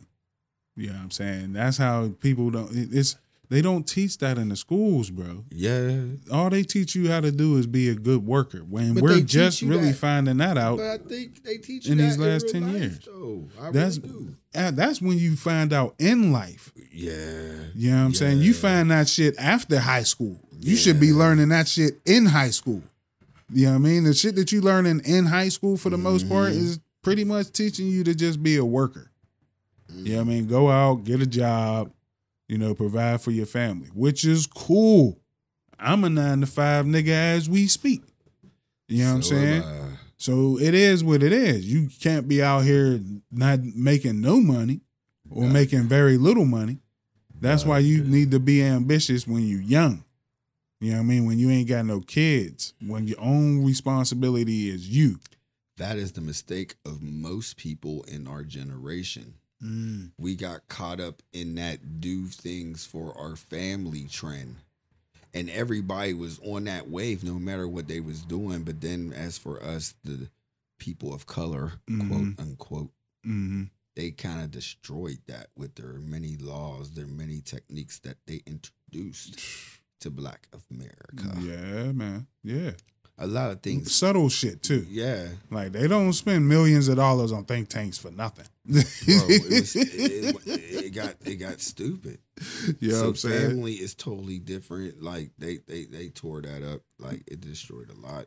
[0.77, 1.53] You know what I'm saying?
[1.53, 2.69] That's how people don't.
[2.73, 3.15] It's
[3.49, 5.45] they don't teach that in the schools, bro.
[5.49, 8.59] Yeah, All they teach you how to do is be a good worker.
[8.59, 9.97] When But we're just really that.
[9.97, 12.99] finding that out, but I think they teach In these last real 10 life, years.
[13.05, 13.47] Though.
[13.59, 16.71] I That's- really that's when you find out in life.
[16.91, 17.11] Yeah.
[17.75, 18.39] You know what I'm saying?
[18.39, 20.39] You find that shit after high school.
[20.59, 22.81] You should be learning that shit in high school.
[23.53, 24.03] You know what I mean?
[24.05, 26.33] The shit that you learning in high school for the most mm-hmm.
[26.33, 29.11] part is pretty much teaching you to just be a worker.
[29.93, 30.47] You know what I mean?
[30.47, 31.91] Go out, get a job,
[32.47, 35.19] you know, provide for your family, which is cool.
[35.79, 38.03] I'm a nine to five nigga as we speak.
[38.87, 39.63] You know what I'm saying?
[40.17, 41.71] So it is what it is.
[41.71, 42.99] You can't be out here
[43.31, 44.81] not making no money
[45.29, 46.79] or making very little money.
[47.41, 50.03] That's why you need to be ambitious when you're young.
[50.79, 51.25] You know what I mean?
[51.25, 55.19] When you ain't got no kids, when your own responsibility is you.
[55.77, 59.35] That is the mistake of most people in our generation.
[60.17, 64.57] We got caught up in that do things for our family trend.
[65.33, 68.63] And everybody was on that wave no matter what they was doing.
[68.63, 70.29] But then as for us, the
[70.79, 72.07] people of color, Mhm.
[72.07, 72.91] quote unquote,
[73.25, 73.63] Mm-hmm.
[73.95, 79.39] they kind of destroyed that with their many laws, their many techniques that they introduced
[80.01, 81.35] to black America.
[81.41, 82.27] Yeah, man.
[82.43, 82.71] Yeah.
[83.17, 83.95] A lot of things.
[83.95, 84.85] Subtle shit too.
[84.89, 85.27] Yeah.
[85.49, 88.45] Like they don't spend millions of dollars on think tanks for nothing.
[88.65, 92.19] Bro, it, was, it, it, got it got stupid.
[92.79, 93.49] you know so what I'm saying?
[93.51, 95.01] family is totally different.
[95.01, 96.81] Like they they they tore that up.
[96.99, 98.25] Like it destroyed a lot.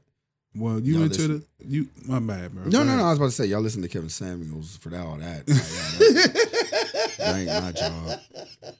[0.54, 2.64] Well, you Y'all into listen- the you my bad, bro.
[2.64, 3.04] No, no, no.
[3.04, 5.46] I was about to say y'all listen to Kevin Samuels for that all that.
[5.46, 8.74] Like, yeah, that, that ain't my job.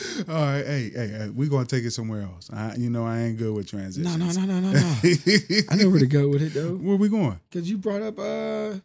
[0.28, 2.50] All right, hey, hey, hey, we gonna take it somewhere else.
[2.52, 4.16] I, you know, I ain't good with transitions.
[4.16, 5.60] No, no, no, no, no, no.
[5.70, 6.76] I know where to go with it though.
[6.76, 7.38] Where we going?
[7.50, 8.78] Cause you brought up uh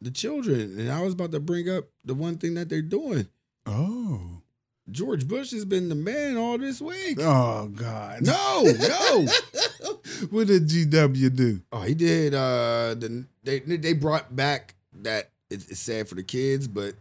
[0.00, 3.28] the children, and I was about to bring up the one thing that they're doing.
[3.66, 4.42] Oh.
[4.90, 7.18] George Bush has been the man all this week.
[7.20, 8.22] Oh God.
[8.22, 9.26] No, no.
[10.30, 11.60] what did GW do?
[11.72, 12.34] Oh, he did.
[12.34, 16.94] Uh, the they they brought back that it's, it's sad for the kids, but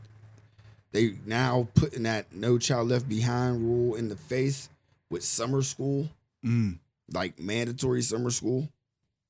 [0.96, 4.70] they now putting that no child left behind rule in the face
[5.10, 6.10] with summer school,
[6.46, 6.78] Mm.
[7.14, 8.70] like mandatory summer school.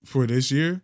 [0.04, 0.82] For this year?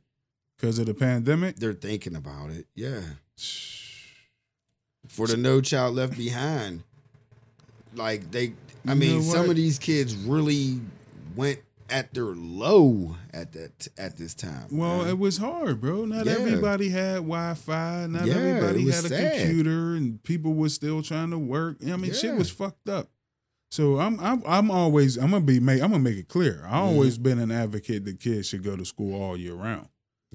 [0.57, 1.57] Because of the pandemic?
[1.57, 2.65] They're thinking about it.
[2.75, 3.01] Yeah,
[5.07, 6.83] for the no child left behind.
[7.95, 8.53] Like they,
[8.87, 10.79] I You mean, some of these kids really
[11.35, 11.59] went
[11.91, 14.67] at their low at that at this time.
[14.71, 15.07] Well, man.
[15.09, 16.05] it was hard, bro.
[16.05, 16.33] Not Yeah.
[16.33, 18.07] everybody had Wi Fi.
[18.07, 19.39] Not Yeah, everybody had a sad.
[19.41, 21.77] computer, and people were still trying to work.
[21.85, 23.09] I mean, shit was fucked up.
[23.71, 26.61] So I'm I'm I'm always I'm gonna be make I'm gonna make it clear.
[26.65, 26.75] I Mm-hmm.
[26.87, 29.87] always been an advocate that kids should go to school all year round.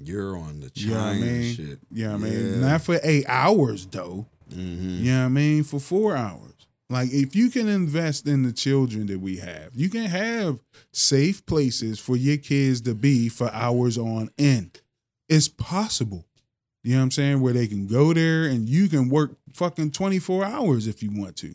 [0.03, 1.55] you're on the You know what I mean?
[1.55, 1.79] shit.
[1.91, 2.61] You know what I mean?
[2.61, 4.25] Not for eight hours though.
[4.51, 4.89] Mm-hmm.
[5.03, 5.63] You know what I mean?
[5.63, 6.53] For four hours.
[6.89, 10.59] Like if you can invest in the children that we have, you can have
[10.91, 14.81] safe places for your kids to be for hours on end.
[15.27, 16.25] It's possible.
[16.83, 17.41] You know what I'm saying?
[17.41, 21.35] Where they can go there and you can work fucking 24 hours if you want
[21.37, 21.53] to.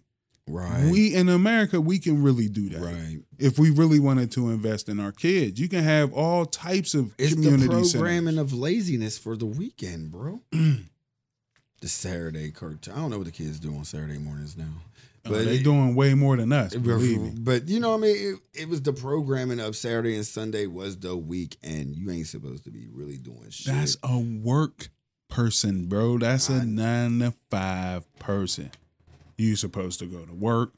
[0.49, 0.91] Right.
[0.91, 2.81] We in America, we can really do that.
[2.81, 3.21] right.
[3.39, 7.15] If we really wanted to invest in our kids, you can have all types of
[7.17, 8.39] It's the programming centers.
[8.39, 10.43] of laziness for the weekend, bro.
[10.51, 12.93] the Saturday cartoon.
[12.93, 14.83] I don't know what the kids do on Saturday mornings now.
[15.25, 16.75] Uh, But they it- doing way more than us.
[16.75, 17.33] Believe me.
[17.39, 18.17] But you know what I mean?
[18.55, 22.27] It, it was the programming of Saturday and Sunday was the week, and You ain't
[22.27, 23.73] supposed to be really doing shit.
[23.73, 24.89] That's a work
[25.29, 26.19] person, bro.
[26.19, 28.71] That's a I- nine to five person.
[29.39, 30.73] You supposed to go to work,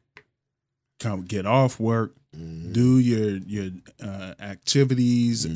[1.00, 2.72] come get off work, Mhm.
[2.72, 3.70] do your your
[4.02, 5.48] uh, activities or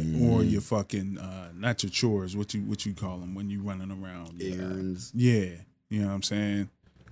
[0.42, 0.50] Mhm.
[0.50, 2.36] your fucking uh, not your chores.
[2.36, 4.40] What you what you call them when you running around?
[4.42, 5.10] Uh, errands.
[5.14, 5.50] yeah,
[5.90, 6.68] you know what I'm saying.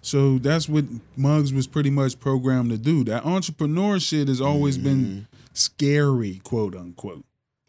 [0.06, 0.84] So that's what
[1.16, 3.02] Muggs was pretty much programmed to do.
[3.02, 5.20] That entrepreneur shit has always been Mm-hmm.
[5.52, 7.24] scary, quote unquote.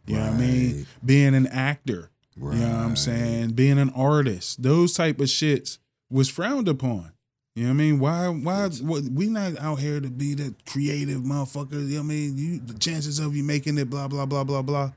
[0.06, 0.86] You know what I mean?
[1.04, 2.12] Being an actor.
[2.40, 3.54] You know what I'm saying?
[3.54, 5.80] Being an artist, those type of shits
[6.12, 7.12] was frowned upon.
[7.56, 8.00] You know what I mean?
[8.00, 12.00] Why why what, we not out here to be the creative motherfucker, you know what
[12.02, 12.38] I mean?
[12.38, 14.92] You the chances of you making it blah blah blah blah blah.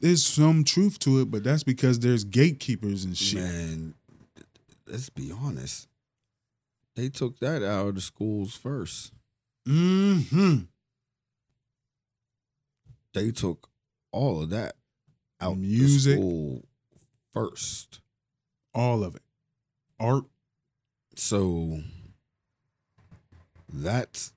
[0.00, 3.40] There's some truth to it, but that's because there's gatekeepers and shit.
[3.42, 3.94] Man,
[4.86, 5.88] let's be honest.
[6.96, 9.12] They took that out of the schools first.
[9.66, 10.58] hmm
[13.12, 13.68] They took
[14.12, 14.76] all of that
[15.40, 16.14] out of Music.
[16.16, 16.64] the school
[17.32, 18.00] first.
[18.74, 19.22] All of it.
[20.00, 20.24] Art.
[21.16, 21.80] So
[23.72, 24.32] that's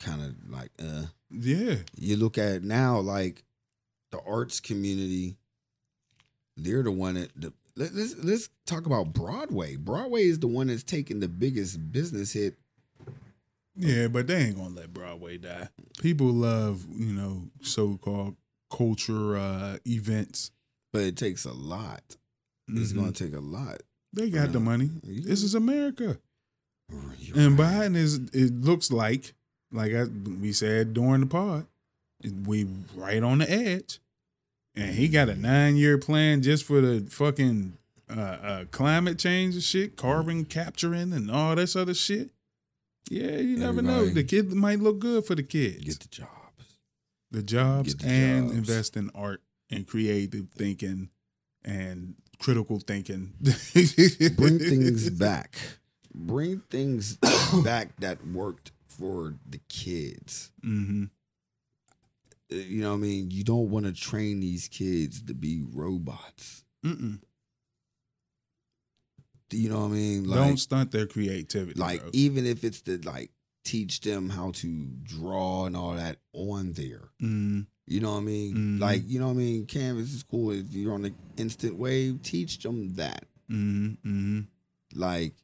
[0.00, 1.76] kind of like uh Yeah.
[1.96, 3.44] you look at it now like
[4.10, 5.36] the arts community
[6.56, 9.76] they're the one that the, let, let's let's talk about Broadway.
[9.76, 12.54] Broadway is the one that's taking the biggest business hit.
[13.74, 15.68] Yeah, but they ain't gonna let Broadway die.
[16.00, 18.36] People love, you know, so called
[18.70, 20.50] culture uh events.
[20.92, 22.02] But it takes a lot.
[22.68, 22.96] It's Mhm.
[22.96, 23.80] going to take a lot.
[24.12, 24.90] They got the money.
[25.02, 26.18] You- This is America.
[27.34, 27.88] And right.
[27.90, 29.32] Biden is it looks like,
[29.72, 31.66] like I, we said during the pod,
[32.44, 34.00] we right on the edge.
[34.74, 37.76] And he got a nine year plan just for the fucking
[38.10, 42.30] uh, uh, climate change and shit, carbon capturing and all this other shit.
[43.10, 44.06] Yeah, you never know.
[44.06, 45.84] The kid might look good for the kids.
[45.84, 46.78] get the jobs.
[47.30, 48.58] the jobs the and jobs.
[48.58, 51.10] invest in art and creative thinking
[51.64, 53.32] and critical thinking.
[54.36, 55.56] Bring things back.
[56.14, 57.16] Bring things
[57.64, 60.50] back that worked for the kids.
[60.62, 61.06] hmm Uh,
[62.54, 63.30] You know what I mean?
[63.30, 66.64] You don't want to train these kids to be robots.
[66.84, 67.20] Mm-mm.
[69.50, 70.24] You know what I mean?
[70.24, 71.78] Like, Don't stunt their creativity.
[71.78, 72.10] like bro.
[72.14, 73.30] even if it's to like
[73.64, 77.10] teach them how to draw and all that on there.
[77.22, 78.54] Mm, You know what I mean?
[78.54, 78.80] Mhm.
[78.80, 79.66] Like, you know what I mean?
[79.66, 80.50] Canvas is cool.
[80.52, 83.26] If you're on the instant wave, teach them that.
[83.50, 84.46] mm, mm.
[84.94, 85.34] Like,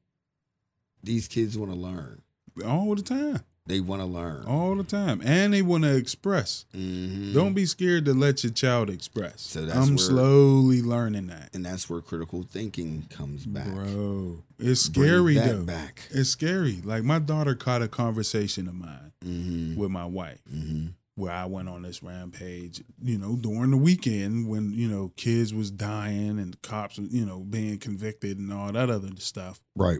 [1.02, 2.22] these kids want to learn.
[2.66, 4.44] all the time, They want to learn.
[4.46, 6.64] all the time, and they want to express.
[6.74, 7.32] Mhm.
[7.34, 9.42] Don't be scared to let your child express.
[9.42, 13.72] So that's I'm where- slowly learning that, And that's where critical thinking comes back.
[13.72, 14.42] bro.
[14.58, 15.62] It's scary though.
[15.64, 16.08] back.
[16.10, 16.80] It's scary.
[16.82, 19.76] Like my daughter caught a conversation of mine Mm-hmm.
[19.76, 20.40] with my wife.
[20.52, 20.86] Mm-hmm.
[21.16, 25.52] where I went on this rampage, you know, during the weekend when, you know, kids
[25.52, 29.60] was dying and cops, you know, being convicted and all that other stuff.
[29.74, 29.98] Right.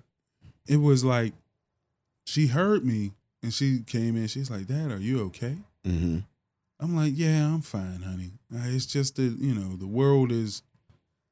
[0.69, 1.33] It was like
[2.25, 5.57] she heard me and she came in, she's like, Dad, are you okay?
[5.87, 6.19] Mm-hmm.
[6.81, 8.33] I'm like, Yeah, I'm fine, honey.
[8.55, 10.63] Uh, It's just that, you know, the world is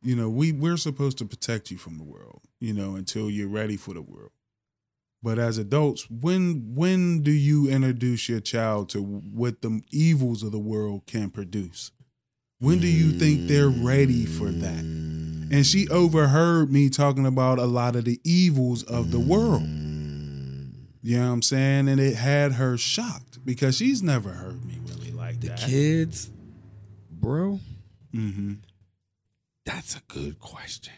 [0.02, 3.48] you know, we we're supposed to protect you from the world, you know, until you're
[3.48, 4.30] ready for the world.
[5.22, 10.52] But as adults, when when do you introduce your child to what the evils of
[10.52, 11.90] the world can produce?
[12.60, 14.80] When do you think they're ready for that?
[15.50, 19.62] And she overheard me talking about a lot of the evils of the world.
[21.06, 21.88] You know what I'm saying?
[21.88, 25.58] And it had her shocked because she's never heard me really like The that.
[25.60, 26.30] kids,
[27.08, 27.60] bro,
[28.12, 28.54] Mm-hmm.
[29.64, 30.94] that's a good question.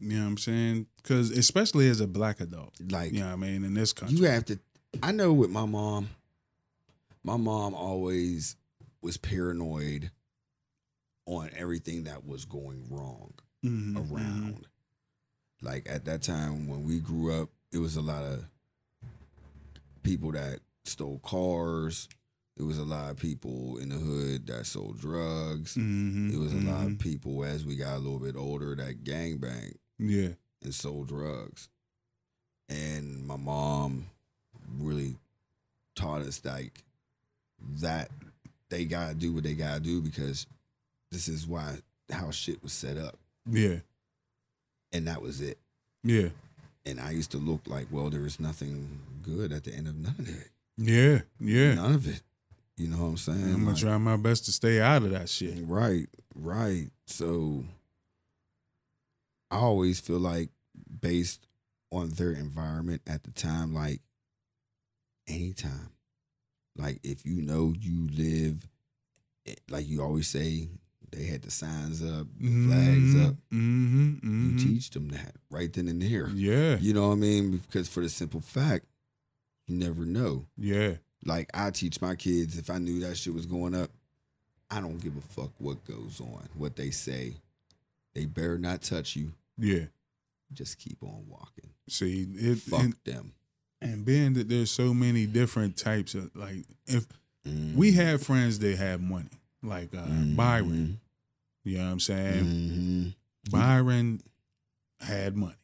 [0.00, 0.86] You know what I'm saying?
[0.96, 4.16] Because especially as a black adult, Like, you know what I mean, in this country.
[4.18, 4.58] you have to.
[5.00, 6.08] I know with my mom,
[7.22, 8.56] my mom always
[9.00, 10.10] was paranoid
[11.26, 13.32] on everything that was going wrong
[13.64, 14.66] Mhm, around.
[15.62, 18.44] Like at that time when we grew up, it was a lot of
[20.04, 22.08] people that stole cars.
[22.56, 25.74] It was a lot of people in the hood that sold drugs.
[25.74, 26.92] mhm, It was a lot mhm.
[26.92, 30.34] of people as we got a little bit older that gangbang Yeah.
[30.62, 31.68] and sold drugs.
[32.68, 34.06] And my mom
[34.78, 35.16] really
[35.96, 36.84] taught us like
[37.80, 38.10] that
[38.68, 40.46] they gotta do what they gotta do because
[41.10, 41.78] this is why
[42.10, 43.18] how shit was set up.
[43.50, 43.80] Yeah.
[44.92, 45.58] And that was it.
[46.04, 46.28] Yeah.
[46.86, 49.96] And I used to look like, well, there was nothing good at the end of
[49.96, 50.50] none of it.
[50.76, 51.20] Yeah.
[51.40, 51.74] Yeah.
[51.74, 52.22] None of it.
[52.76, 53.42] You know what I'm saying?
[53.44, 55.64] I'm gonna Like- try my best to stay out of that shit.
[55.66, 56.90] Right, right.
[57.06, 57.64] So
[59.50, 60.50] I always feel like
[61.00, 61.46] based
[61.92, 64.00] on their environment at the time, like
[65.28, 65.90] anytime.
[66.76, 68.68] Like if you know you live
[69.46, 70.68] eh, like you always say,
[71.12, 73.34] they had the signs up, the flags up.
[73.52, 74.50] Mm-hmm.
[74.50, 76.28] You teach them that right then and there.
[76.30, 76.76] Yeah.
[76.80, 77.52] You know what I mean?
[77.58, 78.86] Because for the simple fact,
[79.66, 80.46] you never know.
[80.56, 80.94] Yeah.
[81.24, 83.90] Like I teach my kids if I knew that shit was going up,
[84.70, 87.34] I don't give a fuck what goes on, what they say.
[88.14, 89.32] They better not touch you.
[89.58, 89.86] Yeah.
[90.52, 91.70] Just keep on walking.
[91.88, 93.32] See, it Fuck and, them.
[93.80, 97.06] and being that there's so many different types of like if
[97.46, 97.74] Mm.
[97.74, 99.28] we have friends that have money,
[99.62, 100.34] like uh Mhm.
[100.36, 100.98] Byron.
[101.62, 102.44] You know what I'm saying?
[102.44, 103.14] Mhm.
[103.50, 104.22] Byron
[105.00, 105.54] had money.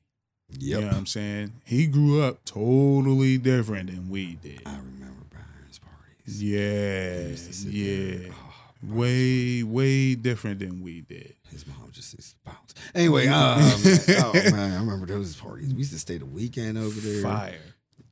[0.59, 0.61] Yep.
[0.61, 1.53] You know what I'm saying?
[1.65, 4.63] He grew up totally different than we did.
[4.67, 6.43] I remember Byron's parties.
[6.43, 7.23] Yeah.
[7.23, 8.33] He used to sit Yeah.
[8.33, 8.47] Oh,
[8.83, 11.35] Way, way different than we did.
[11.51, 12.73] his mom just used to bounce.
[12.95, 15.71] Anyway, um, oh man, I remember those parties.
[15.75, 17.23] We used to stay the weekend over there.
[17.23, 17.59] Fire.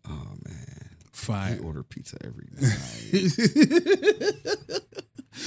[0.07, 1.59] Oh man, he Fire.
[1.65, 2.69] ordered pizza every night.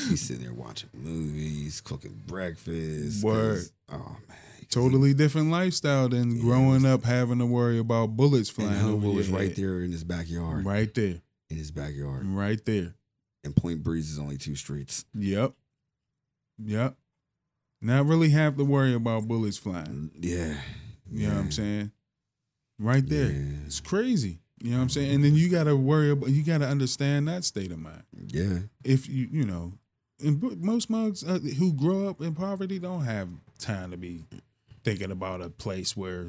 [0.09, 3.23] He's sitting there watching movies, cooking breakfast.
[3.23, 3.63] Word.
[3.91, 4.37] Oh man.
[4.71, 8.85] Totally different lifestyle than Yeah, growing up having to worry about bullets He, and flying
[8.93, 10.65] over was right there in his backyard.
[10.65, 11.21] Right there.
[11.49, 12.25] In his backyard.
[12.25, 12.95] Right there.
[13.43, 15.05] And Point Breeze is only two streets.
[15.13, 15.53] Yep.
[16.63, 16.95] Yep.
[17.81, 20.11] Not really have to worry about bullets flying.
[20.19, 20.55] Yeah.
[21.11, 21.91] You know what I'm saying?
[22.79, 23.31] Right there.
[23.31, 23.65] Yeah.
[23.65, 24.39] It's crazy.
[24.63, 25.11] You know what I'm saying?
[25.11, 28.03] And then you gotta worry about you gotta understand that state of mind.
[28.27, 28.59] Yeah.
[28.83, 29.73] If you you know,
[30.23, 34.23] and most mugs uh, who grow up in poverty don't have time to be
[34.83, 36.27] thinking about a place where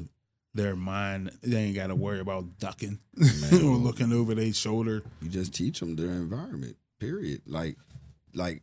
[0.55, 2.99] their mind they ain't got to worry about ducking
[3.53, 5.01] or looking over their shoulder.
[5.21, 6.77] You just teach them their environment.
[6.99, 7.41] Period.
[7.47, 7.77] Like,
[8.33, 8.61] like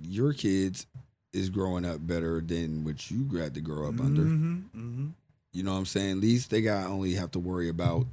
[0.00, 0.86] your kids
[1.32, 4.22] is growing up better than what you had to grow up under.
[4.22, 5.10] Mhm, mhm.
[5.52, 6.10] You know what I'm saying?
[6.12, 8.06] At least they got only have to worry about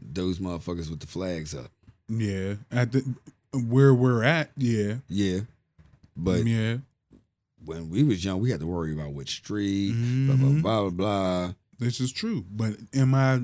[0.00, 1.70] those motherfuckers with the flags up.
[2.08, 3.14] Yeah, at the
[3.52, 5.40] where we're at, yeah, Yeah.
[6.16, 6.78] But yeah,
[7.64, 9.92] when we was young, we had to worry about which street,
[10.26, 10.62] blah blah Mhm.
[10.62, 11.54] blah blah blah.
[11.78, 12.44] this is true.
[12.54, 13.42] But am I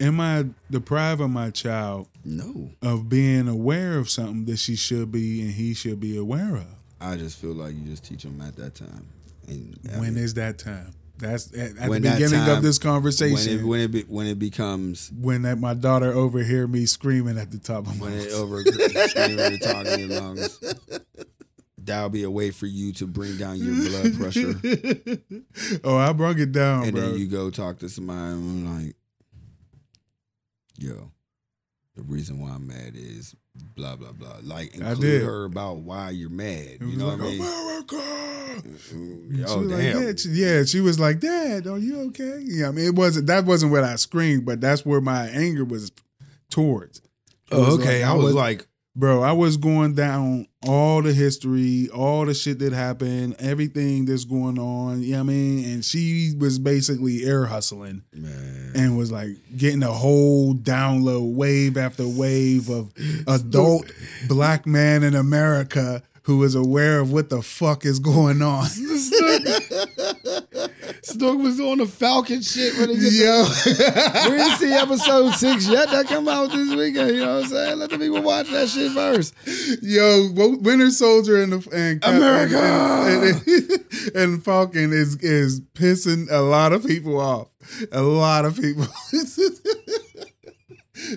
[0.00, 2.70] am I depriving my child No.
[2.82, 6.66] of being aware of something that she should be and he should be aware of?
[7.00, 9.06] I just feel like you just teach them at that time.
[9.48, 10.92] And I When mean, is that time?
[11.18, 13.58] That's at, at the When beginning time- of this when conversation.
[13.60, 17.50] it when it be, when it becomes when that my daughter overhear me screaming at
[17.50, 20.58] the top of my when it over screaming at the top of your lungs,
[21.90, 24.54] that'll be a way for you to bring down your blood pressure.
[25.84, 27.00] oh, I brought it down, and bro.
[27.02, 28.96] then you go talk to somebody and I'm like,
[30.78, 31.10] yo,
[31.96, 34.36] the reason why I'm mad is blah blah blah.
[34.42, 35.22] Like I include did.
[35.22, 36.78] her about why you're mad.
[36.80, 37.40] You know like, what I mean?
[37.40, 37.96] America.
[39.46, 40.02] Oh was like, damn.
[40.02, 42.40] yeah, she, yeah, she was like, Dad, are you okay?
[42.44, 45.64] Yeah, I mean, it wasn't that wasn't what I screamed, but that's where my anger
[45.64, 45.92] was
[46.50, 47.00] towards.
[47.52, 48.04] Oh, okay.
[48.04, 48.66] like- I was like,
[49.00, 54.24] bro, I was going down all the history, all the shit that happened, everything that's
[54.24, 55.02] going on.
[55.02, 55.72] You know what I mean?
[55.72, 58.72] And she was basically air hustling man.
[58.76, 62.92] and was like getting a whole download wave after wave of
[63.26, 63.90] adult
[64.28, 68.68] black man in America who is aware of what the fuck is going on.
[71.02, 75.30] Snook was on the Falcon shit when they get Yo, the, we didn't see episode
[75.32, 75.88] six yet.
[75.90, 77.10] That come out this weekend.
[77.16, 77.78] You know what I'm saying?
[77.78, 79.34] Let the people watch that shit first.
[79.82, 80.28] yo,
[80.60, 82.58] Winter Soldier and the and Cap- America!
[82.58, 87.48] and, and- and Falcon is is pissing a lot of people off.
[87.92, 88.86] A lot of people.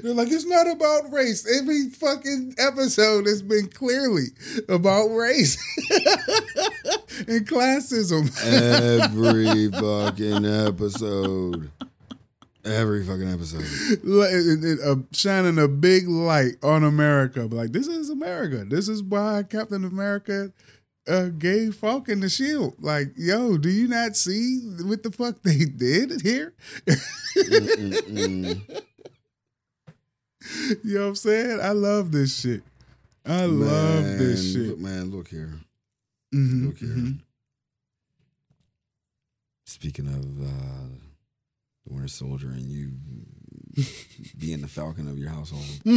[0.01, 1.45] They're like, it's not about race.
[1.59, 4.27] Every fucking episode has been clearly
[4.69, 5.57] about race
[7.27, 8.29] and classism.
[8.43, 11.69] Every fucking episode.
[12.65, 13.65] Every fucking episode.
[14.03, 17.47] Like, it- it- uh, shining a big light on America.
[17.47, 18.63] But like, this is America.
[18.65, 20.53] This is why Captain America
[21.05, 22.75] uh, gave Falcon the shield.
[22.79, 26.53] Like, yo, do you not see what the fuck they did here?
[30.83, 31.59] You know what I'm saying?
[31.61, 32.63] I love this shit.
[33.25, 34.67] I love this shit.
[34.69, 35.53] look- Man, look here.
[36.33, 36.89] Mhm, Look here.
[36.89, 37.19] mhm.
[39.65, 40.89] Speaking of uh,
[41.85, 42.91] the Winter Soldier and you
[44.37, 45.65] being the Falcon of your household,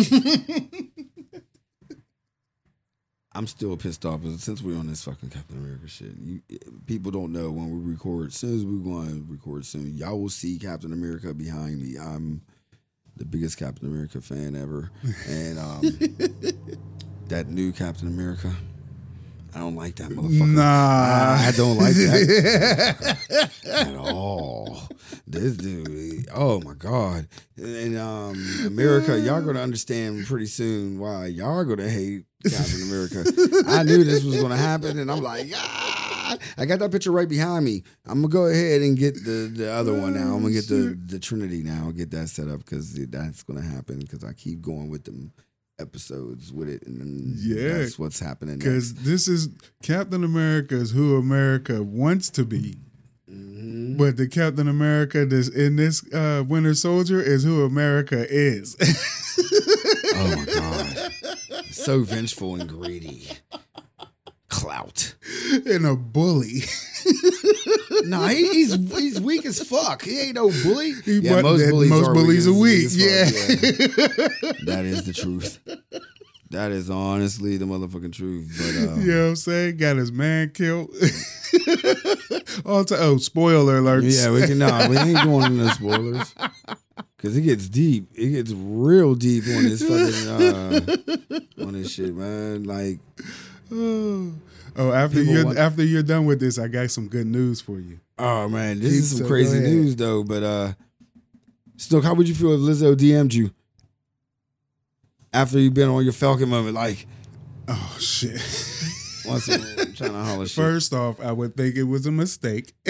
[3.33, 6.13] I'm still pissed off since we're on this fucking Captain America shit.
[6.19, 6.41] You,
[6.87, 8.29] people don't know when we record.
[8.29, 11.97] As soon as we're going to record soon, y'all will see Captain America behind me.
[11.99, 12.41] I'm
[13.17, 14.91] the biggest Captain America fan ever,
[15.29, 15.81] and um,
[17.29, 18.53] that new Captain America.
[19.55, 20.55] I don't like that motherfucker.
[20.55, 20.63] Nah.
[20.63, 24.83] I, I don't like that at all.
[25.27, 27.27] This dude, oh my god!
[27.57, 28.35] And um,
[28.67, 33.25] America, y'all gonna understand pretty soon why y'all gonna hate Captain America.
[33.67, 35.86] I knew this was gonna happen, and I'm like, ah!
[36.59, 37.83] I got that picture right behind me.
[38.07, 40.35] I'm gonna go ahead and get the, the other one now.
[40.35, 41.91] I'm gonna get the the Trinity now.
[41.91, 45.33] Get that set up because that's gonna happen because I keep going with them
[45.79, 47.79] episodes with it, and then Yeah.
[47.79, 48.59] that's what's happening.
[48.59, 49.49] Because this is
[49.83, 52.77] Captain America is who America wants to be.
[53.31, 53.97] Mhm.
[53.99, 58.77] But the Captain America that's in this uh, Winter Soldier is who America is.
[60.19, 61.13] Oh my god.
[61.71, 63.29] So vengeful and greedy.
[64.57, 65.15] Clout.
[65.67, 66.63] and a bully.
[68.05, 70.03] No, he, he's he's weak as fuck.
[70.03, 70.93] He ain't no bully.
[71.05, 72.85] He- Yeah, but most bullies most are bullies are weak.
[72.87, 73.25] as Yeah.
[73.25, 73.49] fuck,
[74.43, 74.53] yeah.
[74.67, 75.59] That is the truth.
[76.51, 78.53] That is honestly the motherfucking truth.
[78.59, 79.77] But um, you know what I'm saying?
[79.79, 80.91] Got his man killed.
[82.65, 82.99] All time.
[83.01, 84.23] Oh, spoiler alerts.
[84.23, 86.35] yeah, we can nah, we ain't going into spoilers.
[87.19, 88.09] Cause it gets deep.
[88.15, 90.29] It gets real deep on this fucking
[91.59, 92.65] uh, on this shit, man.
[92.65, 93.01] Like
[93.73, 94.33] Oh,
[94.93, 97.79] after People you're want- after you're done with this, I got some good news for
[97.81, 97.99] you.
[98.19, 99.71] Oh man, this is some so go crazy ahead.
[99.71, 100.23] news though.
[100.23, 100.73] But uh
[101.77, 103.51] Stoke, how would you feel if Lizzo DM'd you
[105.33, 106.75] after you've been on your Falcon moment?
[106.75, 107.07] Like,
[107.69, 108.35] Oh shit.
[109.27, 109.61] once I'm
[109.95, 110.55] trying to holler shit.
[110.57, 112.73] First off, I would think it was a mistake.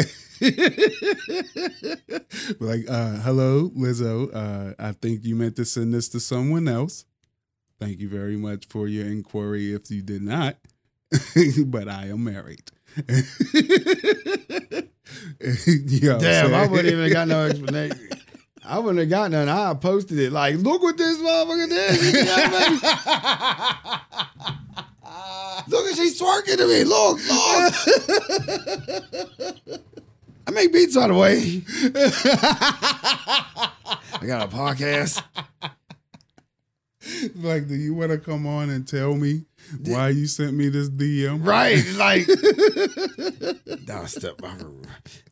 [2.61, 4.31] like, uh, hello, Lizzo.
[4.35, 7.05] Uh, I think you meant to send this to someone else.
[7.79, 10.57] Thank you very much for your inquiry if you did not.
[11.67, 12.71] but I am married.
[15.67, 18.09] You know Damn, I wouldn't even got no explanation.
[18.65, 19.49] I wouldn't have got none.
[19.49, 21.91] I posted it like, look what this motherfucker did.
[21.91, 22.51] You see that,
[25.65, 25.71] baby?
[25.71, 26.83] look at she's twerking to me.
[26.83, 27.21] Look,
[29.69, 29.83] look.
[30.49, 31.63] I make beats by the way.
[34.21, 35.23] I got a podcast.
[37.47, 39.47] Like, do you want to come on and tell me
[39.85, 41.47] why you sent me this DM?
[41.47, 42.27] Right, like
[43.87, 44.41] now step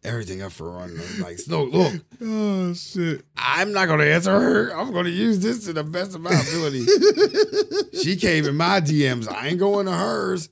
[0.03, 0.99] everything up for run.
[1.21, 3.25] Like, no, look, Oh shit.
[3.37, 4.71] I'm not gonna answer her.
[4.71, 6.85] I'm gonna use this to the best of my ability.
[8.03, 9.29] she came in my DMs.
[9.31, 10.49] I ain't going to hers.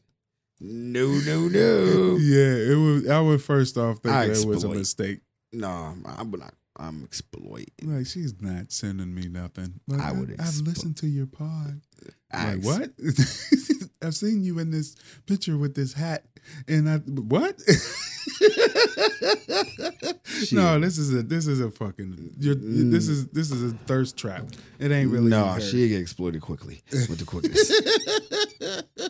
[0.60, 2.16] No, no, no.
[2.16, 3.08] Yeah, it was.
[3.08, 5.20] I would first off think I that was a mistake.
[5.52, 6.54] No, I'm not.
[6.82, 7.66] I'm exploiting.
[7.82, 9.74] Like she's not sending me nothing.
[9.86, 11.80] Like, I would I've explo- listened to your pod.
[12.32, 13.88] I Like ex- what?
[14.02, 16.24] I've seen you in this picture with this hat,
[16.68, 17.58] and I what?
[20.52, 22.34] no, this is a this is a fucking.
[22.38, 24.46] You're, This is this is a thirst trap.
[24.78, 25.28] It ain't really.
[25.30, 27.72] No, she get exploited quickly with the quickness.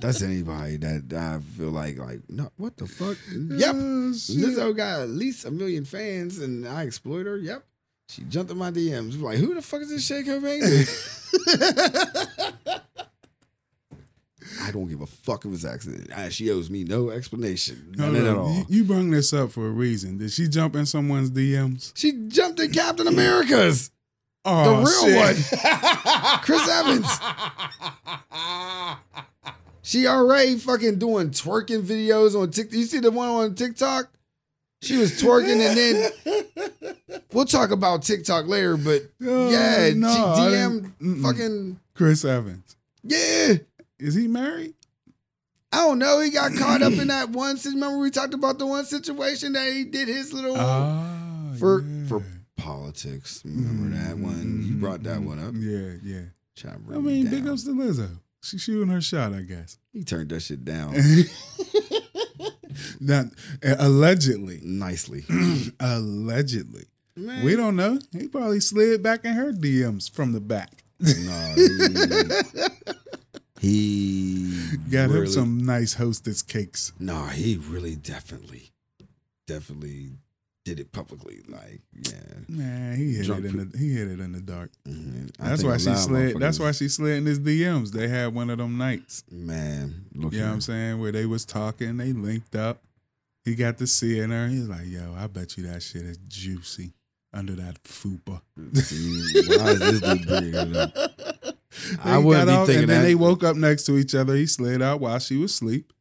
[0.01, 2.51] That's anybody that I feel like like no.
[2.57, 3.16] What the fuck?
[3.33, 3.74] Yep.
[4.16, 4.37] Shit.
[4.37, 7.37] Lizzo got at least a million fans, and I exploit her.
[7.39, 7.64] Yep.
[8.09, 9.20] She jumped in my DMs.
[9.20, 10.87] Like, who the fuck is this Shay Cobain?
[14.61, 16.11] I don't give a fuck if it's accident.
[16.32, 17.94] She owes me no explanation.
[17.96, 18.53] No, None no, at all.
[18.55, 20.18] You, you brung this up for a reason.
[20.18, 21.92] Did she jump in someone's DMs?
[21.94, 23.90] she jumped in Captain America's.
[24.44, 25.62] Oh, the Oh, real shit.
[25.64, 26.38] one.
[26.42, 27.07] Chris Evans.
[29.84, 32.74] She already fucking doing twerking videos on TikTok.
[32.78, 34.09] You see the one on TikTok?
[34.80, 35.76] She was twerking, and
[36.26, 38.76] then we'll talk about TikTok later.
[38.76, 40.20] But Oh, yeah, no, she
[41.00, 41.22] mm-mm.
[41.22, 42.76] fucking Chris Evans.
[43.03, 43.55] yeah.
[44.03, 44.74] Is he married?
[45.72, 46.20] I don't know.
[46.20, 47.57] He got caught up in that one.
[47.64, 52.09] Remember we talked about the one situation that he did his little Ah, for yeah.
[52.09, 52.22] for
[52.57, 53.42] politics.
[53.44, 54.64] Remember that one?
[54.66, 55.55] You brought that one up.
[55.57, 56.24] Yeah, yeah.
[56.92, 58.09] I mean, big ups to Lizzo.
[58.42, 59.78] She's shooting her shot, I guess.
[59.92, 60.94] He turned that shit down
[63.00, 63.26] Not
[63.64, 64.61] uh, allegedly.
[64.62, 65.24] nicely.
[65.80, 66.84] allegedly.
[67.16, 67.44] Man.
[67.44, 67.98] We don't know.
[68.12, 70.84] He probably slid back in her DMs from the back.
[71.00, 71.55] No,
[73.63, 76.93] he, Got him some nice hostess cakes.
[76.99, 78.73] No, he really definitely,
[79.47, 80.11] definitely
[80.65, 81.43] did it publicly.
[81.49, 82.19] Like, yeah.
[82.49, 84.73] Man, he hit Drunk it in the he hit it in the dark.
[84.85, 85.31] Mhm.
[85.39, 86.41] That's why she slid.
[86.41, 87.93] That's why she slid in his DMs.
[87.93, 89.23] They had one of them nights.
[89.31, 90.53] Man, look You know what.
[90.55, 91.01] I'm saying?
[91.01, 92.83] Where they was talking, they linked up.
[93.45, 94.49] He got to see in her.
[94.49, 96.95] He's like, "Yo, I bet you that shit is juicy
[97.33, 98.41] under that fupa."
[98.75, 99.23] See,
[99.57, 100.95] why is this dude bringing it up?
[102.05, 103.07] I wouldn't be off, thinking And then that.
[103.07, 104.34] they woke up next to each other.
[104.34, 105.93] He slid out while she was asleep,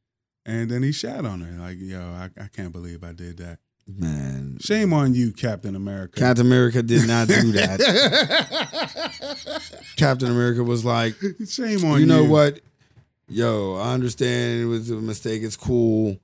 [0.46, 1.60] and then he shot on her.
[1.60, 3.60] Like, yo, I, I can't believe I did that.
[3.88, 6.20] Man, Shame on you, Captain America.
[6.20, 7.82] Captain America did not do that.
[9.98, 11.16] Captain America was like,
[11.48, 12.00] Shame on you.
[12.02, 12.60] you know what?
[13.28, 15.42] Yo, I understand it was a mistake.
[15.42, 16.18] It's cool.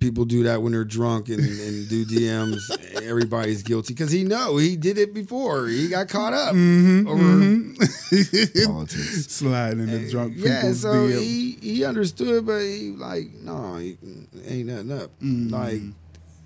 [0.00, 2.60] People do that when they're drunk and, and do DMs.
[3.02, 5.66] Everybody's guilty because he know he did it before.
[5.66, 6.54] He got caught up.
[6.54, 9.26] Mm-hmm, Or- Politics.
[9.26, 11.20] Sliding in the drunk yeah, so DM.
[11.20, 13.98] he he understood, but he like no, he,
[14.46, 15.10] ain't nothing up.
[15.20, 15.50] Mm.
[15.50, 15.80] Like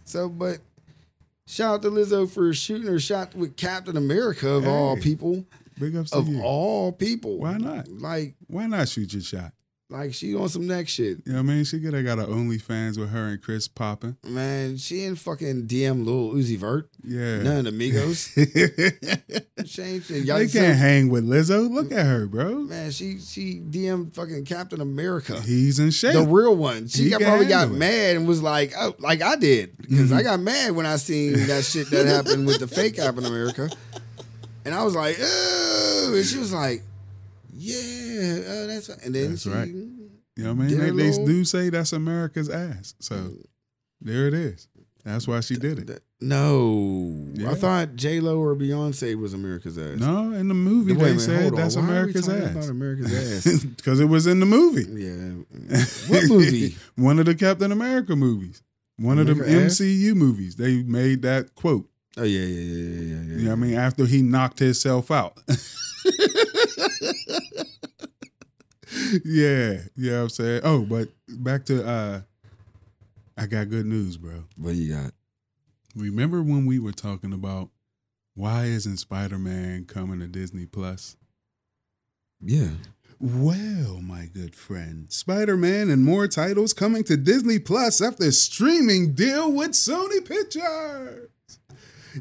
[0.05, 0.59] so, but
[1.47, 5.45] shout out to Lizzo for shooting her shot with Captain America of all people,
[5.79, 6.43] Big ups of you.
[6.43, 7.39] all people.
[7.39, 7.89] Why not?
[7.89, 9.53] Like Why not shoot your shot?
[9.93, 11.19] Like she on some next shit.
[11.27, 11.65] You know what I mean?
[11.65, 14.17] She could have got an OnlyFans with her and Chris popping.
[14.27, 16.89] Man, she ain't fucking DM Lil Uzi Vert.
[17.05, 17.43] Yeah.
[17.43, 18.29] None of amigos.
[19.67, 20.25] she ain't shit.
[20.25, 21.71] Y'all they can't hang with Lizzo.
[21.71, 22.61] Look at her, bro.
[22.61, 25.41] Man, she she DM fucking Captain America.
[25.41, 26.15] He's in shape.
[26.15, 26.89] The real one.
[26.89, 27.73] She got, probably got it.
[27.73, 29.77] mad and was like, oh, like I did.
[29.79, 30.15] Because Mm-hmm.
[30.15, 33.69] I got mad when I seen that shit that happened with the fake Captain America.
[34.65, 36.13] And I was like, oh.
[36.17, 36.83] And she was like,
[37.63, 38.99] yeah, uh, that's right.
[39.05, 39.69] And then That's she, right.
[39.69, 40.97] You know what I mean?
[40.97, 42.95] They, they do say that's America's ass.
[43.01, 43.33] So
[44.01, 44.69] there it is.
[45.05, 46.03] That's why she did it.
[46.21, 47.27] No.
[47.35, 47.51] Yeah.
[47.51, 49.99] I thought J Lo or Beyonce was America's ass.
[49.99, 52.53] No, in the movie they minute, said that's Why America's ass.
[52.53, 53.65] About America's ass.
[53.65, 54.87] Because it was in the movie.
[54.89, 55.79] yeah.
[56.09, 56.77] What movie?
[56.97, 58.63] One of the Captain America movies.
[58.97, 59.81] One of the America ass?
[59.81, 60.55] MCU movies.
[60.57, 61.89] They made that quote.
[62.17, 63.23] Oh yeah, yeah, yeah, yeah, yeah.
[63.23, 63.37] yeah.
[63.39, 63.75] You know what I mean?
[63.75, 65.39] After he knocked himself out.
[69.25, 69.79] yeah.
[69.97, 70.61] yeah, I'm saying?
[70.65, 72.21] Oh, but back to uh
[73.37, 74.45] I got good news, bro.
[74.57, 75.13] What you got?
[75.95, 77.71] Remember when we were talking about
[78.35, 81.17] why isn't Spider-Man coming to Disney Plus?
[82.41, 82.71] Yeah.
[83.21, 89.53] Well, my good friend, Spider-Man and more titles coming to Disney Plus after streaming deal
[89.53, 91.29] with Sony Pictures.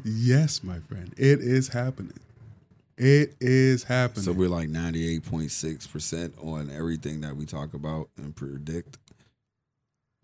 [0.04, 2.18] Yes, my friend, it is happening.
[3.04, 4.24] It is happening.
[4.24, 8.34] So we're like ninety eight point six percent on everything that we talk about and
[8.34, 8.98] predict.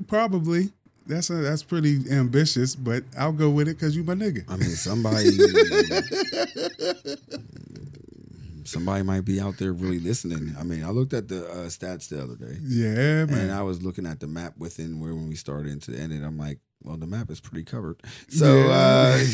[0.07, 0.71] Probably.
[1.07, 4.45] That's a, that's pretty ambitious, but I'll go with it because you my nigga.
[4.49, 5.31] I mean, somebody
[8.65, 10.55] somebody might be out there really listening.
[10.59, 13.39] I mean, I looked at the uh, stats the other day, Yeah, man.
[13.39, 16.13] and I was looking at the map within where when we started into the end,
[16.13, 17.97] and I'm like, well, the map is pretty covered.
[18.29, 19.19] So uh,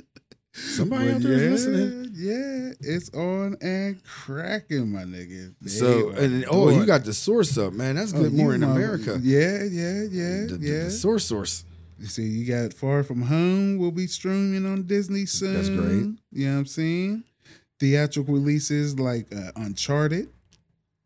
[0.55, 2.11] somebody But out there is yeah, listening.
[2.15, 5.55] Yeah, it's on and cracking, my nigga.
[5.69, 7.97] So and oh, you got the source up, man.
[7.97, 8.33] That's Oh, good.
[8.33, 9.19] More in my- America.
[9.23, 10.85] Yeah, yeah, yeah, The, the- yeah.
[10.85, 11.65] the source source.
[11.99, 15.55] You see, you got Far From Home will be streaming on Disney soon.
[15.55, 16.19] That's great.
[16.33, 17.25] You know what I'm saying?
[17.79, 20.29] Theatrical releases like uh, Uncharted,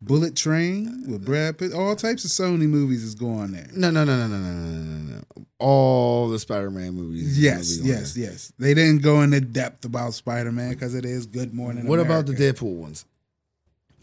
[0.01, 3.67] Bullet Train with Brad Pitt, all types of Sony movies is going there.
[3.75, 5.45] No, no, no, no, no, no, no, no, no.
[5.59, 7.23] All the Spider-Man movies.
[7.31, 8.53] is Yes, gonna be yes, yes.
[8.57, 11.83] They didn't go into depth about Spider Man because it is Good Morning.
[11.83, 11.89] there.
[11.89, 13.05] What about the Deadpool ones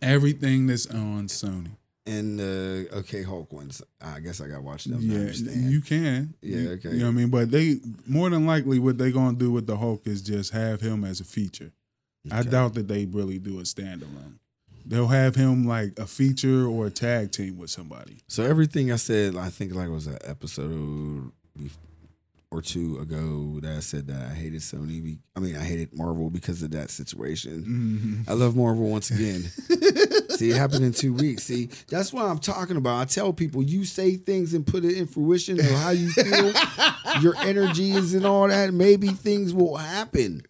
[0.02, 1.70] Everything that's on Sony.
[2.04, 3.80] and the Okay Hulk ones?
[4.02, 4.98] I guess I got to watch them.
[5.00, 5.70] Yeah, understand.
[5.72, 6.34] you can.
[6.42, 6.90] Yeah, okay.
[6.90, 7.30] You know what I mean?
[7.30, 7.76] But they
[8.06, 11.20] more than likely what they're gonna do with the Hulk is just have him as
[11.20, 11.72] a feature.
[12.30, 14.40] I doubt that they really do a standalone.
[14.88, 18.18] They'll have him like a feature or a tag team with somebody.
[18.28, 21.32] So everything I said, I think like it was an episode
[22.52, 25.18] or two ago that I said that I hated Sony.
[25.34, 28.24] I mean, I hated Marvel because of that situation.
[28.24, 28.30] Mhm.
[28.30, 29.42] I love Marvel once again.
[30.30, 31.42] See, it happened in two weeks.
[31.44, 33.00] See, that's what I'm talking about.
[33.00, 36.52] I tell people, you say things and put it in fruition of how you feel,
[37.20, 38.72] your energies and all that.
[38.72, 40.42] Maybe things will happen.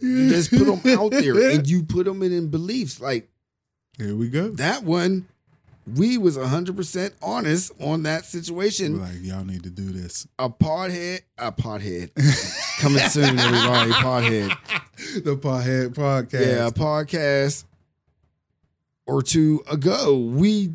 [0.00, 3.00] You just put them out there and you put them in, in beliefs.
[3.00, 3.28] Like
[3.98, 4.48] Here we go.
[4.50, 5.26] that one,
[5.96, 9.00] we was 100% honest on that situation.
[9.00, 10.26] Like y'all need to do this.
[10.38, 12.10] A podhead, a podhead.
[12.80, 13.90] Coming soon, everybody.
[13.92, 14.56] Podhead.
[15.24, 16.46] the Podhead Podcast.
[16.46, 17.64] Yeah, a podcast
[19.06, 20.16] or two ago.
[20.18, 20.70] We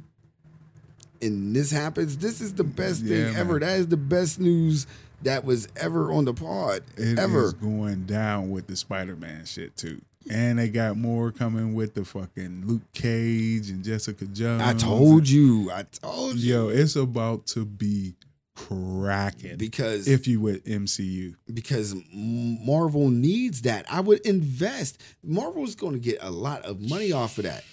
[1.21, 2.17] and this happens.
[2.17, 3.59] This is the best thing Yeah, ever.
[3.59, 4.85] That is the best news
[5.23, 6.83] that was ever on the pod.
[6.95, 7.53] It ever.
[7.53, 10.01] going down with the Spider-Man shit too.
[10.29, 14.61] And they got more coming with the fucking Luke Cage and Jessica Jones.
[14.61, 15.71] I told you.
[15.71, 16.53] I told you.
[16.53, 18.15] Yo, it's about to be
[18.57, 19.57] cracking.
[19.57, 21.35] Because if you with MCU.
[21.53, 23.85] because Marvel needs that.
[23.91, 25.01] I would invest.
[25.23, 27.63] Marvel's going to get a lot of money off of that.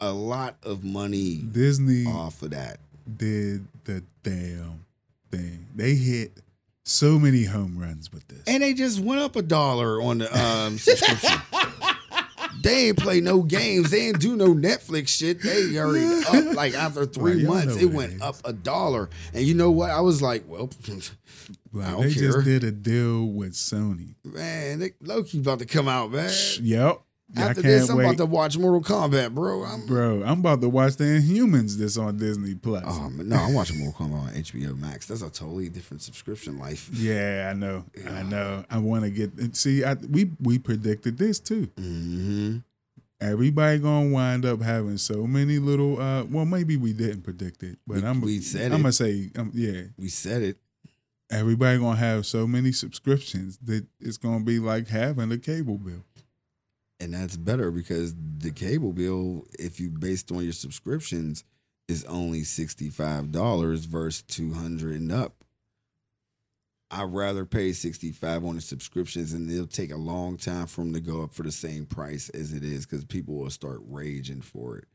[0.00, 2.78] A lot of money Disney off of that.
[3.16, 4.84] did the damn
[5.30, 5.66] thing.
[5.74, 6.32] They hit
[6.84, 8.42] so many home runs with this.
[8.46, 11.40] And they just went up a dollar on the um, subscription.
[12.62, 13.90] they ain't play no games.
[13.90, 15.42] They ain't do no Netflix shit.
[15.42, 17.76] They already up like after three months.
[17.76, 19.08] It what it went up a dollar.
[19.32, 19.90] And you know what?
[19.90, 20.70] I was like, well,
[21.72, 22.22] Like, I don't they care.
[22.32, 24.14] just did a deal with Sony.
[24.22, 26.30] man, they, Loki about to come out, man.
[26.62, 27.00] Yep.
[27.36, 28.04] I After can't this, I'm wait.
[28.04, 29.64] about to watch Mortal Kombat, bro.
[29.64, 32.84] I'm, Bro, I'm about to watch the Inhumans this on Disney Plus.
[32.86, 35.06] oh, man, no, I'm watching Mortal Kombat on HBO Max.
[35.06, 36.88] That's a totally different subscription life.
[36.92, 37.84] Yeah, I know.
[38.08, 38.64] I know.
[38.70, 39.82] I want to get see.
[39.84, 41.68] I, we we predicted this too.
[41.76, 42.58] hmm
[43.20, 46.00] Everybody gonna wind up having so many little.
[46.00, 48.74] uh Well, maybe we didn't predict it, but We- I'm we said it.
[48.74, 48.82] I'm it.
[48.82, 49.82] gonna say, um, yeah.
[49.98, 50.58] We said it.
[51.30, 56.04] Everybody gonna have so many subscriptions that it's gonna be like having a cable bill.
[57.00, 61.44] And that's better because the cable bill, if you based on your subscriptions,
[61.88, 65.44] is only sixty five dollars versus two hundred and up.
[66.90, 70.82] I'd rather pay sixty five on the subscriptions, and it'll take a long time for
[70.82, 73.80] them to go up for the same price as it is because people will start
[73.86, 74.86] raging for it.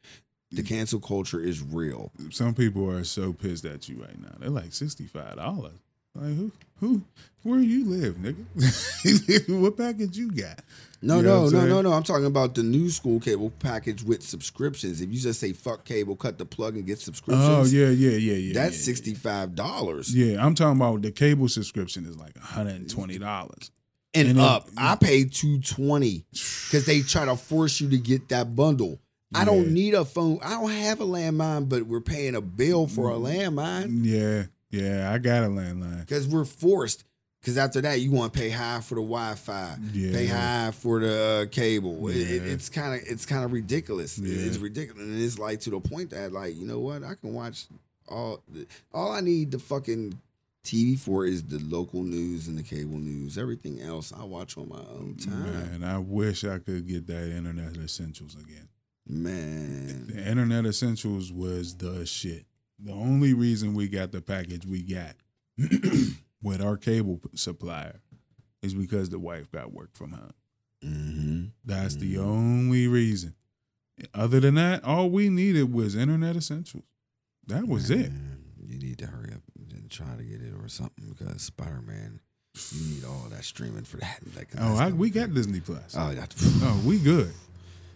[0.52, 2.12] The cancel culture is real.
[2.32, 4.36] Some people are so pissed at you right now.
[4.40, 5.78] They're like sixty five dollars.
[6.16, 7.02] Like who who
[7.44, 9.50] where you live, nigga?
[9.62, 10.60] what package you got?
[11.02, 11.94] No, You know no, no, no, no.
[11.94, 15.00] I'm talking about the new school cable package with subscriptions.
[15.00, 18.18] If you just say fuck cable, cut the plug and get subscriptions, Oh yeah, yeah,
[18.18, 18.54] yeah, yeah.
[18.54, 20.14] that's yeah, sixty five dollars.
[20.14, 23.70] Yeah, I'm talking about the cable subscription is like $120.
[24.16, 24.68] and, And then- up.
[24.76, 29.00] I paid two twenty because they try to force you to get that bundle.
[29.34, 30.40] I don't need a phone.
[30.42, 33.54] I don't have a landline, but we're paying a bill for a Mm.
[33.54, 36.00] landline Yeah, yeah, I got a landline.
[36.02, 37.04] because we're forced.
[37.42, 40.12] Because after that, you want to pay high for the Wi-Fi, Yeah.
[40.12, 42.10] pay high for the uh, cable.
[42.10, 44.20] It- it- it's kind of it's kind of ridiculous.
[44.20, 44.46] Yeah.
[44.46, 47.02] It's ridiculous, and it's like to the point that like you know what?
[47.04, 47.68] I can watch
[48.10, 48.44] all.
[48.94, 50.20] All I need the fucking
[50.66, 53.38] TV for is the local news and the cable news.
[53.38, 55.80] Everything else I watch on my own time.
[55.80, 58.68] Man, I wish I could get that Internet Essentials again.
[59.08, 62.46] Man, The Internet Essentials was the shit.
[62.82, 65.16] The only reason we got the package we got
[66.42, 68.00] with our cable supplier
[68.62, 70.32] is because the wife got work from home.
[70.82, 72.24] hmm That's the Mhm.
[72.26, 73.36] only reason.
[74.14, 76.86] Other than that, all we needed was Internet Essentials.
[77.48, 78.12] That was it.
[78.66, 82.22] You need to hurry up and try to get it or something because Spider Man,
[82.72, 84.20] you need all that streaming for that.
[84.36, 85.96] Like, Oh, I, we got Disney Plus.
[85.98, 87.34] Oh, that, Oh, we good.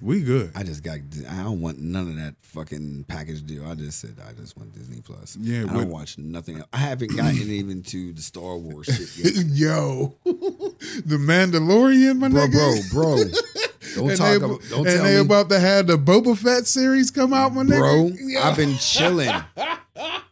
[0.03, 0.51] We good.
[0.53, 0.97] I just got.
[1.29, 3.65] I don't want none of that fucking package deal.
[3.65, 5.37] I just said I just want Disney Plus.
[5.39, 6.57] Yeah, I don't watch nothing.
[6.57, 6.67] Else.
[6.73, 9.45] I haven't gotten even to the Star Wars shit yet.
[9.47, 12.91] Yo, the Mandalorian, my bro, nigga.
[12.91, 13.23] bro, bro.
[13.23, 13.23] Bro.
[13.95, 14.27] Don't and talk.
[14.27, 17.31] they, About, don't and tell they me, about to have the Boba Fett series come
[17.31, 17.77] out, my bro.
[18.09, 18.15] nigga.
[18.19, 18.41] Yo.
[18.41, 19.29] I've been chilling.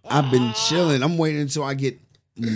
[0.06, 1.04] I've been chilling.
[1.04, 2.00] I'm waiting until I get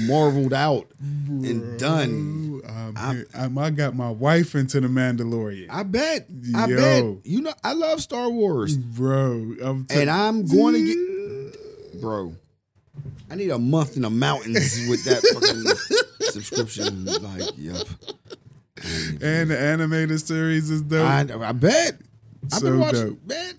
[0.07, 2.61] marveled out and done.
[2.67, 6.27] I'm, I'm- I'm- got my wife into the Mandalorian, I bet.
[6.55, 7.03] I bet.
[7.23, 9.55] You know, I love Star Wars, bro.
[9.61, 12.35] I'm t- and I'm going to get, bro.
[13.29, 15.99] I need a month in the mountains with that fucking
[16.31, 17.05] subscription.
[17.05, 17.85] Like, yep.
[19.21, 21.07] And the animated series is dope.
[21.07, 21.97] I, I bet.
[22.53, 23.09] I've So been watching.
[23.09, 23.25] dope.
[23.27, 23.53] Man.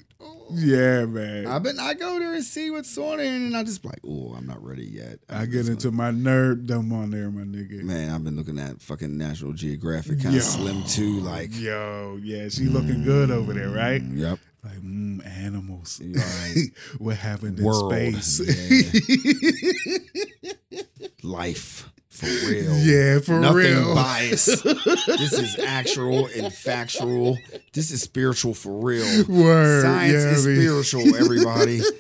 [0.53, 1.47] Yeah, man.
[1.47, 1.79] I've been.
[1.79, 4.63] I go there and see what's on there, and I just like, oh, I'm not
[4.65, 5.19] ready yet.
[5.29, 7.83] I I'm get into my nerddom on there, my nigga.
[7.83, 8.11] man.
[8.11, 11.21] I've been looking at fucking National Geographic, kind of slim too.
[11.21, 14.03] Like, Yo, yeah, she looking good over there, right?
[14.03, 14.39] mm, yep.
[14.65, 16.01] Like, mm, animals.
[16.05, 16.65] Right.
[16.99, 17.93] what happened in World.
[17.93, 18.41] space?
[18.41, 19.99] Yeah.
[21.23, 21.89] Life.
[22.17, 22.77] For real.
[22.79, 23.95] Yeah, for Nothing real.
[23.95, 24.65] biased.
[24.65, 27.39] this is actual and factual.
[27.73, 29.25] This is spiritual for real.
[29.29, 29.83] Word.
[29.83, 31.81] Science yeah, is I mean, spiritual, everybody.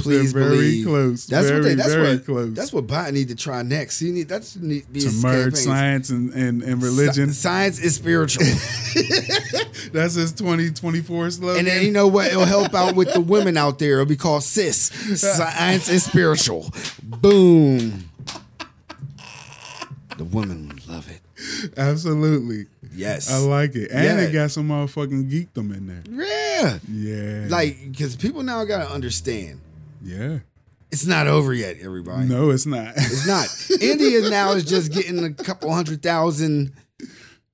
[0.00, 0.86] Please they're very believe.
[0.86, 1.26] close.
[1.26, 1.74] That's very, what they.
[1.76, 2.24] That's very what.
[2.24, 2.52] close.
[2.54, 4.00] That's what Biden need to try next.
[4.00, 4.28] He need.
[4.28, 5.54] That's need to merge campaign.
[5.54, 7.28] science and, and, and religion.
[7.28, 8.44] Sci- science is spiritual,
[9.92, 11.58] That's his 2024 slogan.
[11.58, 12.26] and then you know what?
[12.26, 13.94] It'll help out with the women out there.
[13.94, 14.86] It'll be called cis.
[15.20, 16.70] Science is spiritual.
[17.02, 18.07] Boom.
[20.18, 21.20] The women love it.
[21.78, 22.66] Absolutely.
[22.92, 23.30] Yes.
[23.32, 23.92] I like it.
[23.92, 24.16] And Yeah.
[24.16, 26.02] they got some motherfucking geekdom in there.
[26.26, 26.78] yeah.
[26.90, 27.46] Yeah.
[27.48, 29.60] Like, because people now gotta understand,
[30.02, 30.40] yeah.
[30.90, 31.76] it's not over yet.
[31.80, 32.26] Everybody.
[32.26, 32.94] No, it's not.
[32.96, 33.48] It's not.
[33.80, 36.72] India now is just getting a couple hundred thousand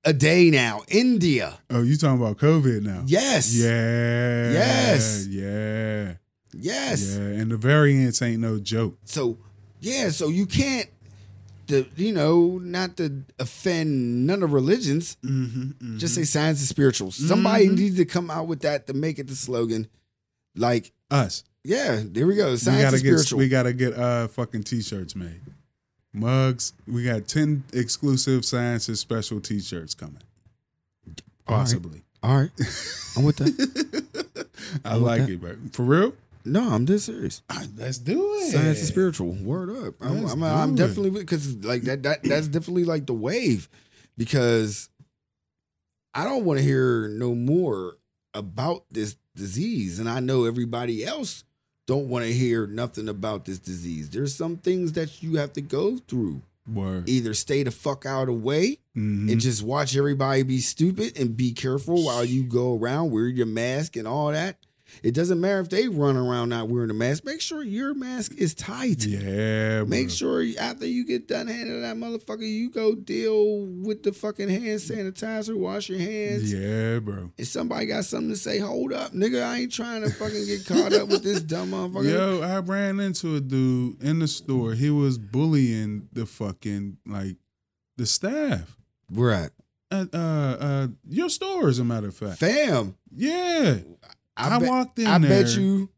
[0.03, 0.81] a day now.
[0.87, 1.59] India.
[1.69, 3.03] oh, you talking about COVID now?
[3.05, 3.55] Yes.
[3.55, 4.51] Yeah.
[4.53, 5.27] Yes.
[5.27, 6.13] Yeah.
[6.53, 7.15] Yes.
[7.15, 7.25] Yeah.
[7.25, 8.97] And the variants ain't no joke.
[9.05, 9.37] So
[9.81, 10.89] yeah, so you can't
[11.67, 17.11] the you know, not to offend none of religions, Mm-hmm, just say science is spiritual.
[17.11, 19.87] Somebody needs to come out with that to make it the slogan.
[20.55, 21.43] Like, Us.
[21.63, 22.51] yeah, there we go.
[22.51, 23.39] we Science gotta is get spiritual.
[23.39, 25.41] we gotta get uh fucking t-shirts made.
[26.13, 26.71] Mugs.
[26.87, 30.21] We got 10 exclusive science sciences special t-shirts coming.
[31.45, 32.03] Possibly.
[32.23, 32.51] All right.
[33.17, 34.47] I'm with that.
[34.85, 35.29] I I'm with like that.
[35.31, 35.55] it, bro.
[35.73, 36.13] For real?
[36.45, 37.41] No, I'm dead serious.
[37.75, 38.51] Let's do it.
[38.51, 39.31] Science is spiritual.
[39.31, 39.95] Word up.
[39.99, 43.67] I'm, I'm, I'm definitely because like that, that that's definitely like the wave
[44.17, 44.89] because
[46.13, 47.97] I don't want to hear no more
[48.33, 51.43] about this disease, and I know everybody else
[51.87, 54.09] don't want to hear nothing about this disease.
[54.09, 56.41] There's some things that you have to go through.
[56.71, 57.07] Word.
[57.07, 59.31] Either stay the fuck out of the way Mhm.
[59.31, 63.45] and just watch everybody be stupid and be careful while you go around, wear your
[63.45, 64.57] mask and all that.
[65.03, 67.25] It doesn't matter if they run around not wearing a mask.
[67.25, 69.05] Make sure your mask is tight.
[69.05, 69.85] Yeah, bro.
[69.87, 74.49] Make sure after you get done handling that motherfucker, you go deal with the fucking
[74.49, 76.51] hand sanitizer, wash your hands.
[76.51, 77.31] Yeah, bro.
[77.37, 79.43] If somebody got something to say, hold up, nigga.
[79.43, 82.11] I ain't trying to fucking get caught up with this dumb motherfucker.
[82.11, 84.73] Yo, I ran into a dude in the store.
[84.73, 87.37] He was bullying the fucking like
[87.97, 88.77] the staff
[89.11, 89.49] Right.
[89.91, 90.07] at?
[90.13, 90.17] at uh
[90.59, 92.39] uh your store, as a matter of fact.
[92.39, 92.95] Fam.
[93.15, 93.77] Yeah,
[94.37, 95.43] I, bet- walked in I there.
[95.43, 95.89] bet you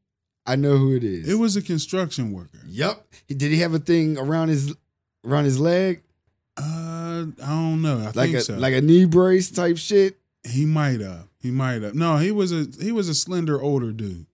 [0.45, 1.27] I know who it is.
[1.27, 2.59] it was a construction worker.
[2.67, 3.05] Yep.
[3.27, 4.73] Did he have a thing around his
[5.25, 6.03] around his leg?
[6.57, 7.99] Uh, I don't know.
[7.99, 8.55] I Like think a so.
[8.57, 10.17] like a knee brace type shit?
[10.47, 11.27] he might have.
[11.41, 11.93] He might have.
[11.95, 14.25] No, he was a he was a slender older dude.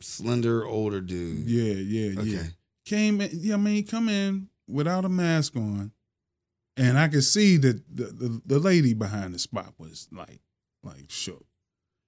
[0.00, 1.46] Slender older dude.
[1.46, 2.28] Yeah, yeah, Okay.
[2.30, 2.42] yeah.
[2.84, 3.30] Came in.
[3.32, 5.90] Yeah, I mean, come in without a mask on,
[6.76, 10.40] and I could see that the, the the lady behind the spot was like
[10.84, 11.44] like shook.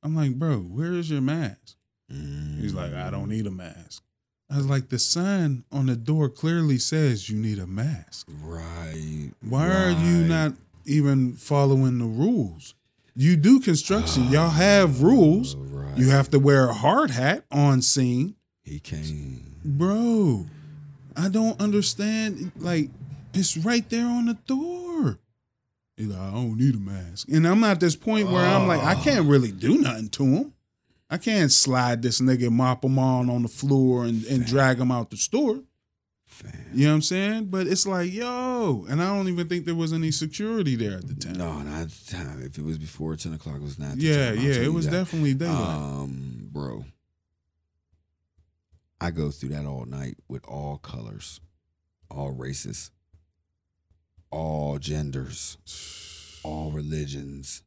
[0.02, 1.76] I'm like, bro, where is your mask?
[2.08, 4.02] He's like, I don't need a mask.
[4.50, 8.28] I was like, the sign on the door clearly says you need a mask.
[8.42, 9.30] Right.
[9.46, 10.54] Why are you not
[10.86, 12.74] even following the rules?
[13.14, 14.28] You do construction.
[14.28, 15.54] Y'all have rules.
[15.54, 15.98] Oh, right.
[15.98, 18.36] You have to wear a hard hat on scene.
[18.62, 19.56] He came.
[19.64, 20.46] Bro,
[21.16, 22.52] I don't understand.
[22.56, 22.90] Like,
[23.34, 25.18] it's right there on the door.
[25.98, 27.28] He's like, I don't need a mask.
[27.28, 30.52] And I'm at this point where I'm like, I can't really do nothing to him.
[31.10, 34.92] I can't slide this nigga, mop him on on the floor and, and drag him
[34.92, 35.60] out the store.
[36.72, 37.46] You know what I'm saying?
[37.46, 41.08] But it's like, yo, and I don't even think there was any security there at
[41.08, 41.32] the time.
[41.32, 42.42] No, not at the time.
[42.44, 43.96] If it was before ten o'clock, it was not.
[43.96, 44.32] Yeah.
[44.32, 44.92] Yeah, it was that.
[44.92, 45.58] definitely daylight.
[45.58, 46.84] Um, bro,
[49.00, 51.40] I go through that all night with all colors,
[52.08, 52.92] all races,
[54.30, 55.56] all genders,
[56.42, 57.62] all religions.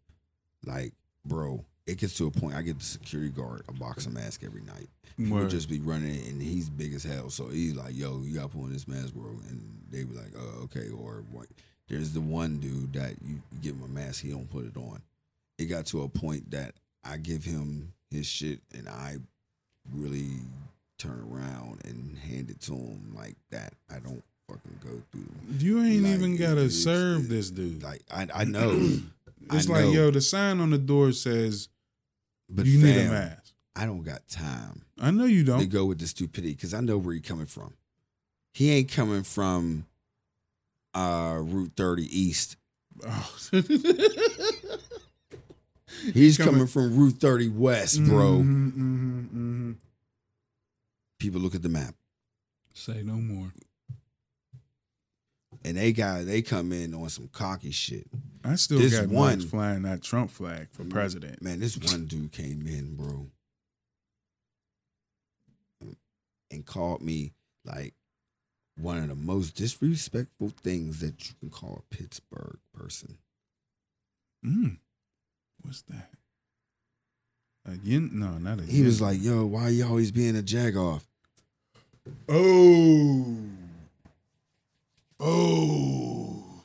[0.66, 0.94] Like,
[1.26, 2.56] bro, it gets to a point.
[2.56, 4.90] I get the security guard a boxing mask every night.
[5.18, 7.30] He would just be running, and he's big as hell.
[7.30, 10.16] So he's like, "Yo, you got to put on this mask, bro." And they be
[10.16, 11.48] like, "Oh, okay." Or what?
[11.88, 14.78] There's the one dude that you you give him a mask, he don't put it
[14.78, 15.02] on.
[15.58, 19.18] It got to a point that I give him his shit, and I
[19.92, 20.32] really
[20.98, 23.74] turn around and hand it to him like that.
[23.90, 24.24] I don't
[24.54, 25.28] fucking go through.
[25.60, 27.84] you ain't like, even gotta it's- serve it- this dude.
[27.84, 29.00] Like I, I know.
[29.54, 31.68] It's I like, know, yo, the sign on the door says
[32.48, 33.54] but you need a mask.
[33.76, 34.84] I don't got time.
[35.00, 35.60] I know you don't.
[35.60, 37.74] To go with the stupidity because I know where he coming from.
[38.54, 39.88] He ain't coming from
[40.94, 42.56] uh Route 30 East.
[43.06, 43.40] Oh.
[46.14, 48.38] He's Coming- coming, from Route 30 West, bro.
[48.40, 49.76] Mhm, mhm, mhm.
[51.20, 51.96] People look at the map.
[52.74, 53.52] Say no more.
[55.64, 58.08] And they got they come in on some cocky shit.
[58.44, 61.42] I still This got one- flying that Trump flag for president.
[61.42, 63.28] Man, this one dude came in, bro.
[66.50, 67.32] And called me
[67.64, 67.94] like
[68.78, 73.18] one of the most disrespectful things that you can call a Pittsburgh person.
[74.46, 74.78] Mm.
[75.62, 76.10] What's that?
[77.66, 78.10] Again?
[78.14, 78.64] No, not a.
[78.64, 81.06] He was like, "Yo, why you always being a jag off?"
[82.28, 83.38] Oh.
[85.22, 86.64] Oh.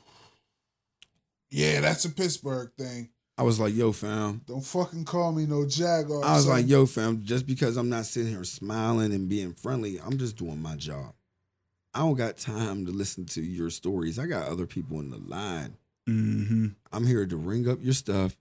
[1.49, 3.09] Yeah, that's a Pittsburgh thing.
[3.37, 6.25] I was like, "Yo, fam." Don't fucking call me no Jaguar.
[6.25, 6.53] I was son.
[6.53, 10.37] like, "Yo, fam." Just because I'm not sitting here smiling and being friendly, I'm just
[10.37, 11.13] doing my job.
[11.93, 14.17] I don't got time to listen to your stories.
[14.17, 15.77] I got other people in the line.
[16.09, 16.67] Mm-hmm.
[16.91, 18.35] I'm here to ring up your stuff,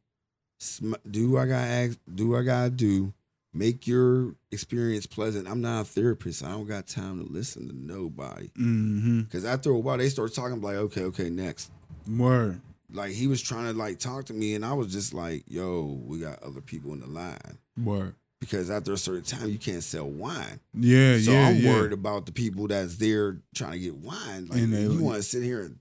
[0.58, 3.12] sm- do I got ask, do I gotta do,
[3.56, 5.48] make your experience pleasant.
[5.48, 6.44] I'm not a therapist.
[6.44, 8.48] I don't got time to listen to nobody.
[8.58, 9.22] Mm-hmm.
[9.32, 11.70] Cause after a while, they start talking like, okay, okay, next.
[12.08, 12.60] Word.
[12.92, 16.00] Like he was trying to like talk to me, and I was just like, yo,
[16.06, 17.58] we got other people in the line.
[17.82, 18.14] Word.
[18.38, 20.60] Because after a certain time, you can't sell wine.
[20.74, 21.72] Yeah, So yeah, I'm yeah.
[21.72, 24.46] worried about the people that's there trying to get wine.
[24.46, 25.78] Like And they- you want to sit here and,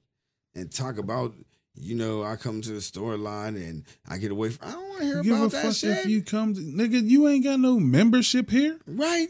[0.56, 1.34] and talk about,
[1.78, 4.68] you know, I come to the store line and I get away from.
[4.68, 5.98] I don't want to hear Give a about that fuck shit.
[6.00, 7.08] if you come, to, nigga.
[7.08, 8.78] You ain't got no membership here.
[8.88, 9.28] right,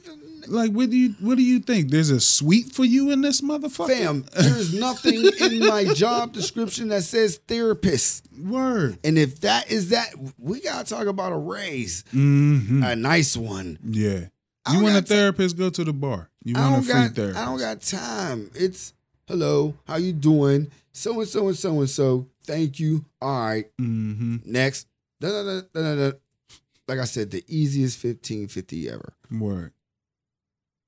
[0.48, 1.90] Like, what do you what do you think?
[1.90, 3.88] There's a suite for you in this motherfucker?
[3.88, 4.26] fam.
[4.34, 8.28] There's nothing in my job description that says therapist.
[8.40, 9.00] Word.
[9.04, 12.84] And if that is that, we gotta talk about a raise, Mm-hmm.
[12.84, 13.80] a nice one.
[13.84, 14.26] Yeah.
[14.72, 15.58] You want a therapist?
[15.58, 16.30] Go to the bar.
[16.44, 17.12] You want a free got.
[17.16, 17.40] therapist?
[17.40, 18.50] I don't got time.
[18.56, 18.94] It's
[19.28, 19.76] hello.
[19.88, 20.72] How you doing?
[20.92, 22.28] So and so and so and so.
[22.46, 23.06] Thank you.
[23.22, 23.66] All right.
[23.80, 24.38] Mm-hmm.
[24.46, 24.88] Next.
[25.20, 26.12] Da, da, da.
[26.88, 29.14] Like I said, the easiest 1550 ever.
[29.32, 29.74] Word.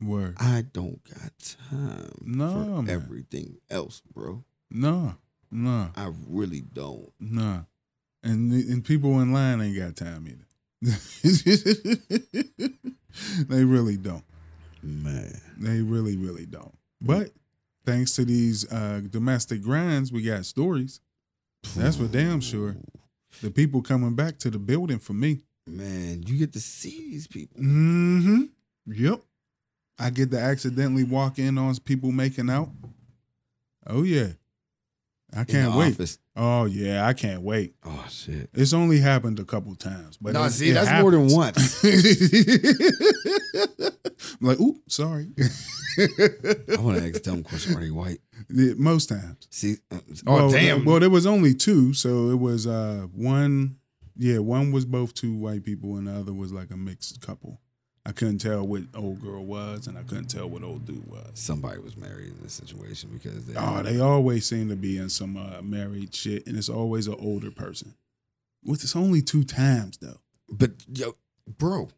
[0.01, 0.35] Word.
[0.39, 1.31] I don't got
[1.69, 4.43] time No, for everything else, bro.
[4.69, 5.15] No.
[5.49, 5.89] No.
[5.95, 7.11] I really don't.
[7.19, 7.65] No.
[8.23, 10.45] And and people in line ain't got time either.
[13.47, 14.23] they really don't.
[14.83, 15.41] Man.
[15.57, 16.77] They really, really don't.
[17.01, 17.31] But
[17.85, 20.99] thanks to these uh, domestic grinds, we got stories.
[21.75, 22.75] That's for damn sure.
[23.41, 25.41] The people coming back to the building for me.
[25.67, 27.61] Man, you get to see these people.
[27.61, 28.43] Mm-hmm.
[28.87, 29.21] Yep.
[29.99, 32.69] I get to accidentally walk in on people making out.
[33.85, 34.27] Oh yeah.
[35.35, 35.93] I can't wait.
[35.93, 36.19] Office.
[36.37, 37.75] Oh yeah, I can't wait.
[37.83, 38.49] Oh shit.
[38.53, 41.83] It's only happened a couple times, but no, it- see, it that's more than once.
[43.79, 45.27] I'm like, oop, sorry.
[45.97, 47.75] I want to ask dumb question.
[47.77, 48.19] Are they white?
[48.49, 49.47] Yeah, Most times.
[49.49, 50.85] See, uh, oh well, damn.
[50.85, 53.77] Well, there was only two, so it was uh one.
[54.15, 57.59] Yeah, one was both two white people, and the other was like a mixed couple.
[58.05, 61.31] I couldn't tell what old girl was, and I couldn't tell what old dude was.
[61.33, 63.53] Somebody was married in this situation because they.
[63.57, 67.17] Oh, they always seem to be in some uh, married shit, and it's always an
[67.19, 67.95] older person.
[68.63, 70.19] Which it's only two times though.
[70.49, 71.15] But yo,
[71.57, 71.89] bro,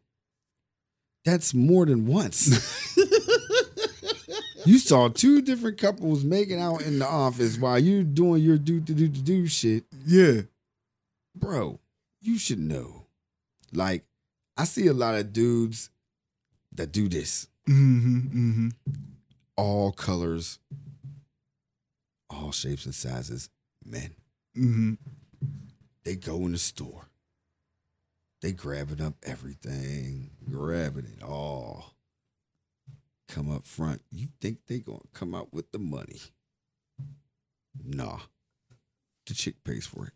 [1.30, 2.96] that's more than once.
[4.66, 8.80] you saw two different couples making out in the office while you doing your do
[8.80, 10.42] do do do do shit, Yeah.
[11.34, 11.78] bro.
[12.20, 13.06] You should know.
[13.72, 14.04] Like,
[14.56, 15.90] I see a lot of dudes
[16.72, 18.18] that do this, Mm-hmm.
[18.18, 18.68] Mm-hmm.
[19.56, 20.58] all colors,
[22.28, 23.48] all shapes and sizes,
[23.84, 24.14] men.
[24.56, 24.94] Mm-hmm.
[26.04, 27.06] They go in the store.
[28.42, 31.94] They grabbing up everything, grabbing it all.
[33.28, 34.02] Come up front.
[34.10, 36.20] You think they gonna come out with the money?
[37.84, 38.18] Nah.
[39.26, 40.14] The chick pays for it.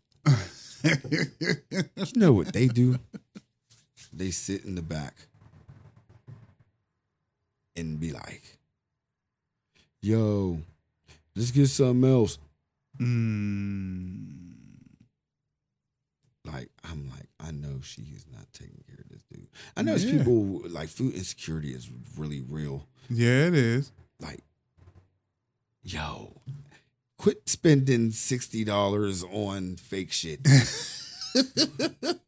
[1.93, 2.99] You know what they do?
[4.11, 5.15] They sit in the back
[7.75, 8.57] and be like,
[10.01, 10.59] yo,
[11.35, 12.37] let's get something else.
[12.99, 14.41] mm.
[16.45, 19.47] Like I'm like I know she is not taking care of this dude.
[19.75, 22.87] I know it's people like food insecurity is really real.
[23.09, 23.91] Yeah, it is.
[24.19, 24.39] Like,
[25.83, 26.41] yo,
[27.17, 30.39] quit spending sixty dollars on fake shit.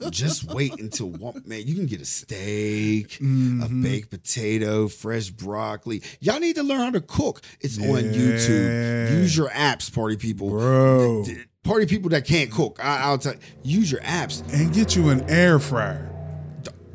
[0.09, 3.19] Just wait until one man you can get a steak.
[3.19, 3.81] A Mhm.
[3.83, 6.01] baked potato, fresh broccoli.
[6.19, 7.41] Y'all need to learn how to cook.
[7.61, 9.11] It's on YouTube.
[9.11, 10.49] Use your apps, party people.
[10.49, 11.25] bro.
[11.67, 12.79] Party people that can't cook.
[12.83, 13.33] I, I'll tell.
[13.63, 14.41] You, use your apps.
[14.53, 16.09] And get you an air fryer.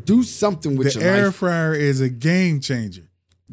[0.05, 1.37] Do something with The your air life.
[1.37, 3.03] fryer is a game changer.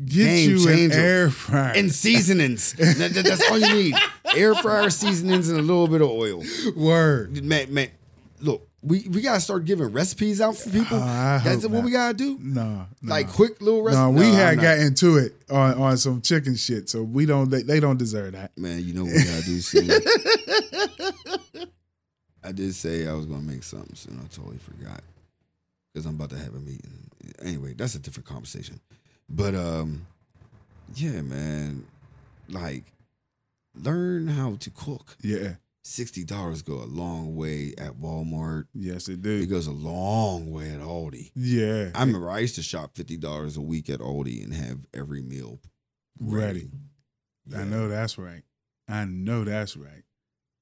[0.03, 0.97] Get Game you changer.
[0.97, 1.73] an air fryer.
[1.75, 2.73] and seasonings.
[2.77, 3.95] That- that- that's all you need.
[4.35, 6.41] Air fryer seasonings and a little bit of oil.
[6.75, 7.43] Word.
[7.43, 7.89] Man, man,
[8.39, 10.97] look, we, we gotta start giving recipes out for people.
[10.97, 11.83] Uh, that's what not.
[11.83, 12.37] we gotta do.
[12.41, 13.09] No, no.
[13.11, 13.99] Like quick little recipes.
[13.99, 17.49] No, we had got into it on, on some chicken shit, so we don't.
[17.49, 18.57] They, they don't deserve that.
[18.57, 19.59] Man, you know what we gotta do.
[22.43, 24.19] I did say I was gonna make something soon.
[24.23, 25.01] I totally forgot
[25.93, 27.09] because I'm about to have a meeting.
[27.41, 28.79] Anyway, that's a different conversation.
[29.29, 30.05] But um,
[30.95, 31.85] yeah, man,
[32.49, 32.83] like
[33.75, 35.17] learn how to cook.
[35.21, 35.55] Yeah.
[35.83, 38.65] Sixty dollars go a long way at Walmart.
[38.73, 39.43] Yes, it does.
[39.43, 41.31] It goes a long way at Aldi.
[41.35, 41.91] Yeah.
[41.95, 45.21] I remember I used to shop fifty dollars a week at Aldi and have every
[45.21, 45.59] meal
[46.19, 46.69] ready.
[47.55, 47.63] I Yeah.
[47.65, 48.43] know that's right.
[48.87, 50.03] I know that's right.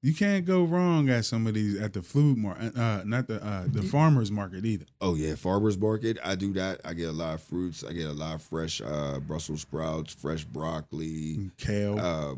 [0.07, 3.43] You can't go wrong at some of these at the food market, uh, not the
[3.45, 4.85] uh, the farmers market either.
[5.01, 6.17] Oh yeah, farmers market.
[6.23, 6.79] I do that.
[6.85, 7.83] I get a lot of fruits.
[7.83, 11.51] I get a lot of fresh uh, Brussels sprouts, fresh broccoli.
[11.57, 12.35] Kale, Uh,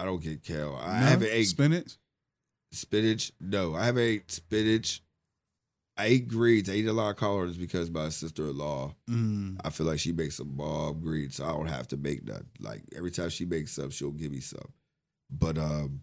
[0.00, 0.78] I don't get kale.
[0.80, 1.06] I no?
[1.06, 1.96] haven't ate spinach.
[2.70, 3.32] spinach.
[3.40, 5.02] No, I haven't ate spinach.
[5.96, 6.70] I ate greens.
[6.70, 8.94] I eat a lot of collards because my sister in law.
[9.10, 9.60] Mm.
[9.64, 12.46] I feel like she makes some bomb greens, so I don't have to make none.
[12.60, 14.68] Like every time she makes some, she'll give me some.
[15.28, 16.02] But um,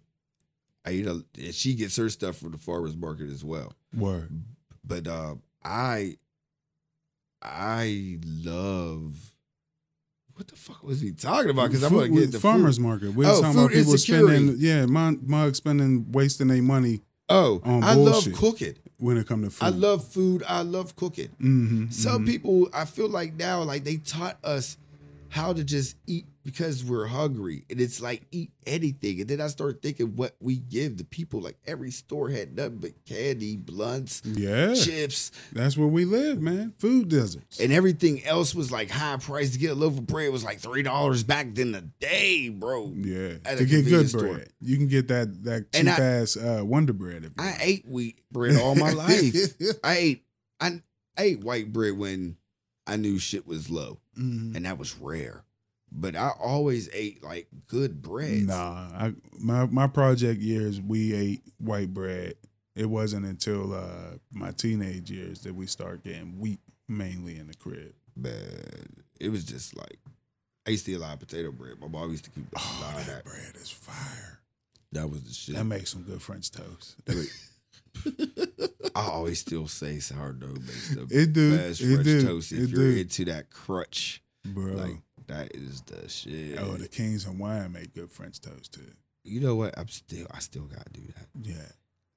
[0.86, 1.24] I eat a.
[1.38, 3.74] And she gets her stuff from the farmers market as well.
[3.96, 4.30] Word.
[4.84, 6.18] But um, I,
[7.42, 9.34] I love.
[10.36, 11.70] What the fuck was he talking about?
[11.70, 12.84] Because I'm gonna get the farmers food.
[12.84, 13.14] market.
[13.14, 14.36] We're Oh, talking about people insecurity.
[14.36, 18.76] spending, yeah, mug, my, spending, wasting their money Oh, I love cooking.
[18.98, 19.66] when it comes to food.
[19.66, 20.44] I love food.
[20.48, 21.30] I love cooking.
[21.42, 24.78] Mm-hmm, Some people, I feel like now, like they taught us
[25.36, 29.20] how to just eat because we're hungry, and it's like eat anything.
[29.20, 31.42] And then I start thinking what we give the people.
[31.42, 36.74] Like every store had nothing but candy, blunts, Yeah, chips, that's where we live, man.
[36.80, 37.60] Food deserts.
[37.60, 39.52] and everything else was like high price.
[39.52, 42.94] To get a loaf of bread was like three dollars back then the day, bro.
[42.96, 44.42] Yeah, to get good bread, store.
[44.62, 47.30] you can get that that cheap I- ass uh, Wonder Bread.
[47.38, 49.36] I ate wheat bread all my life.
[49.84, 50.24] I ate
[50.62, 50.82] I
[51.18, 52.38] ate white bread when
[52.88, 54.00] I knew shit was low.
[54.18, 54.56] Mhm.
[54.56, 55.44] and that was rare.
[55.92, 58.48] But I always ate like good bread.
[58.48, 62.34] Nah, I, my my project years we ate white bread.
[62.76, 66.60] It wasn't until uh, my teenage years that we started getting wheat
[66.90, 67.94] mainly in the crib.
[68.18, 70.00] man, it was just like
[70.68, 71.80] I used to eat a lot of potato bread.
[71.80, 73.26] My mom used to keep a Oh, lot of that that.
[73.26, 74.42] bread is fire.
[74.92, 75.56] That was the shit.
[75.56, 76.96] That makes some good French toast.
[78.96, 81.58] I always still say sourdough makes the It do.
[81.58, 82.22] best It French do.
[82.26, 83.00] toast if It you're do.
[83.02, 84.22] into that crutch.
[84.46, 84.74] Bro.
[84.74, 86.58] Like that is the shit.
[86.60, 88.92] oh, the King's Hawaiian make good French toast too.
[89.24, 89.78] you know what?
[89.78, 91.28] I'm still I still gotta do that.
[91.44, 91.56] Yeah.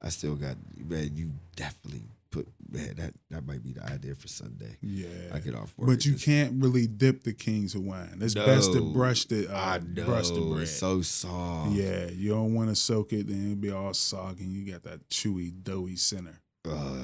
[0.03, 4.28] I still got man, you definitely put man, that that might be the idea for
[4.28, 4.76] Sunday.
[4.80, 5.07] Yeah.
[5.32, 5.88] I get off work.
[5.88, 8.18] but you can't really dip the King's Hawaiian.
[8.20, 10.62] It's best to brush the uh, I know brush the bread.
[10.62, 11.72] it's so soft.
[11.72, 14.44] Yeah, you don't want to soak it, then it'll be all soggy.
[14.44, 16.40] and You got that chewy, doughy center.
[16.68, 17.03] Uh,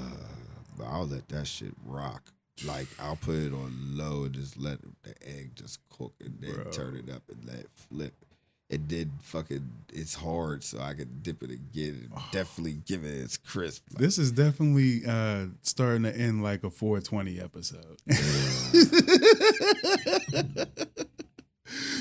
[0.76, 2.30] but I'll let that shit rock.
[2.64, 6.54] Like I'll put it on low and just let the egg just cook and then
[6.54, 6.70] Bro.
[6.70, 8.14] turn it up and let it flip.
[8.70, 9.70] It did fucking.
[9.92, 13.84] It's hard, so I could dip it again and definitely give it its crisp.
[13.90, 17.98] Like, This is definitely uh, starting to end like a 420 episode.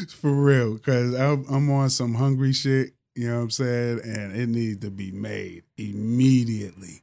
[0.10, 4.02] For real, because I'm, I'm on some hungry shit, you know what I'm saying?
[4.04, 7.02] And it needs to be made immediately.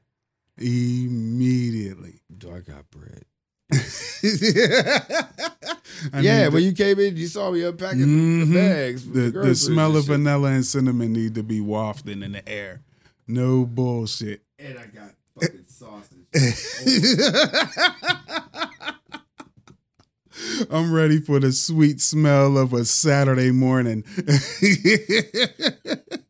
[0.58, 2.20] Immediately.
[2.36, 3.24] do I got bread?
[6.12, 8.48] I yeah, need when the- you came in, you saw me unpacking Mhm.
[8.48, 9.06] the bags.
[9.06, 10.12] with the, the smell of shit.
[10.12, 12.80] vanilla and cinnamon need to be wafting in the air.
[13.28, 14.42] No bullshit.
[14.58, 16.16] and I got fucking sausage.
[20.70, 24.04] I'm ready for the sweet smell of a Saturday morning.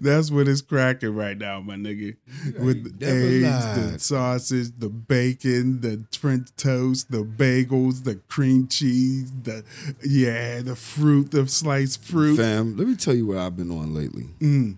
[0.00, 2.16] That's what is cracking right now, my nigga.
[2.58, 9.32] With the eggs, the sausage, the bacon, the French toast, the bagels, the cream cheese,
[9.42, 9.64] the
[10.04, 12.36] yeah, the fruit, the sliced fruit.
[12.36, 14.28] Fam, let me tell you what I've been on lately.
[14.40, 14.76] Mm.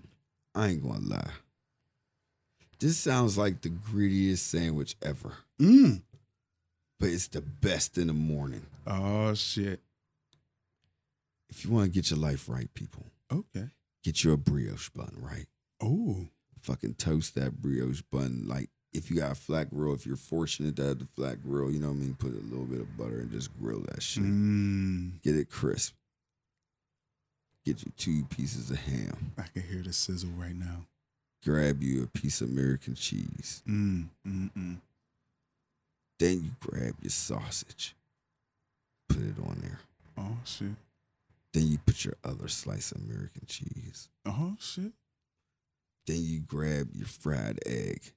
[0.55, 1.31] I ain't gonna lie.
[2.79, 6.01] This sounds like the greediest sandwich ever, Mm.
[6.99, 8.65] but it's the best in the morning.
[8.85, 9.81] Oh shit.
[11.49, 13.67] If you want to get your life right, people, Okay.
[14.07, 15.47] Get you a brioche bun, right?
[15.83, 16.27] Oh.
[16.61, 18.43] Fucking toast that brioche bun.
[18.47, 21.69] Like, if you got a flat grill, if you're fortunate to have the flat grill,
[21.69, 22.15] you know what I mean?
[22.17, 24.23] Put a little bit of butter and just grill that shit.
[24.23, 25.21] Mm.
[25.21, 25.93] Get it crisp.
[27.65, 29.33] Get you two pieces of ham.
[29.37, 30.85] I can hear the sizzle right now.
[31.43, 33.61] Grab you a piece of American cheese.
[33.67, 34.07] Mm.
[34.25, 34.51] Mm.
[34.57, 34.77] Mm.
[36.17, 37.93] Then you grab your sausage.
[39.09, 39.79] Put it on there.
[40.17, 40.67] Oh shit.
[41.57, 44.09] Then you put your other slice of American cheese.
[44.27, 44.91] Oh uh-huh, shit.
[46.05, 48.11] Then you grab your fried egg.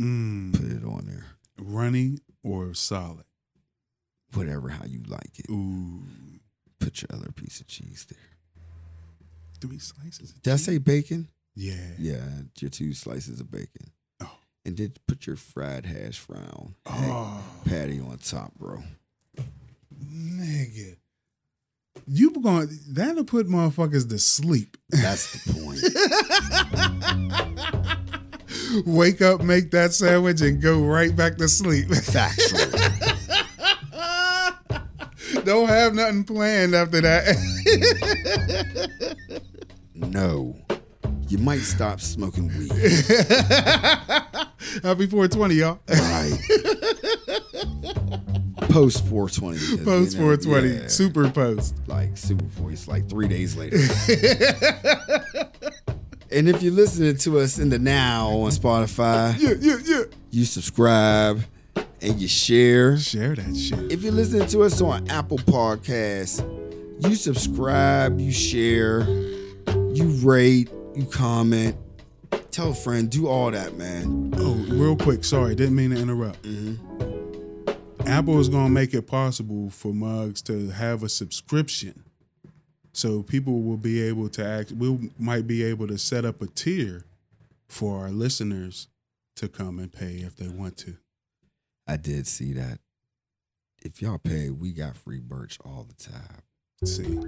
[0.00, 0.52] Mm.
[0.52, 1.26] Put it on there.
[1.58, 3.24] Runny or solid?
[4.32, 5.46] Whatever how you like it.
[5.50, 6.04] Ooh.
[6.78, 8.62] Put your other piece of cheese there.
[9.60, 10.30] Three slices.
[10.30, 11.26] of Did I say bacon?
[11.56, 11.94] Yeah.
[11.98, 12.28] Yeah,
[12.60, 13.90] your two slices of bacon.
[14.22, 14.36] Oh.
[14.64, 17.42] And then put your fried hash brown Oh.
[17.64, 18.84] patty on top, bro.
[20.00, 20.94] Nigga.
[22.06, 24.76] You going that'll put motherfuckers to sleep.
[24.90, 25.80] That's the point.
[28.86, 31.88] Wake up, make that sandwich, and go right back to sleep.
[31.88, 32.60] Factual.
[35.44, 37.36] Don't have nothing planned after that.
[39.94, 40.56] No.
[41.28, 42.70] You might stop smoking weed.
[44.82, 45.78] Happy 420, y'all.
[45.88, 46.36] Right.
[48.74, 49.84] Post 420.
[49.84, 51.76] Post 420, yeah, super post.
[51.86, 53.76] like super voice, like three days later.
[56.32, 60.02] and if you're listening to us in the now on Spotify, Yeah, yeah, yeah.
[60.32, 61.44] you subscribe
[62.02, 62.98] and you share.
[62.98, 63.92] Share that shit.
[63.92, 66.42] If you're listening to us on Apple Podcasts,
[67.08, 69.02] you subscribe, you share,
[69.92, 71.76] you rate, you comment,
[72.50, 74.34] tell a friend, do all that, man.
[74.36, 76.42] Oh, real quick, sorry, didn't mean to interrupt.
[76.42, 77.20] Mm-hmm.
[78.06, 82.04] Apple is gonna make it possible for mugs to have a subscription,
[82.92, 84.72] so people will be able to act.
[84.72, 87.04] We might be able to set up a tier
[87.66, 88.88] for our listeners
[89.36, 90.96] to come and pay if they want to.
[91.86, 92.78] I did see that.
[93.82, 96.42] If y'all pay, we got free merch all the time.
[96.84, 97.18] See,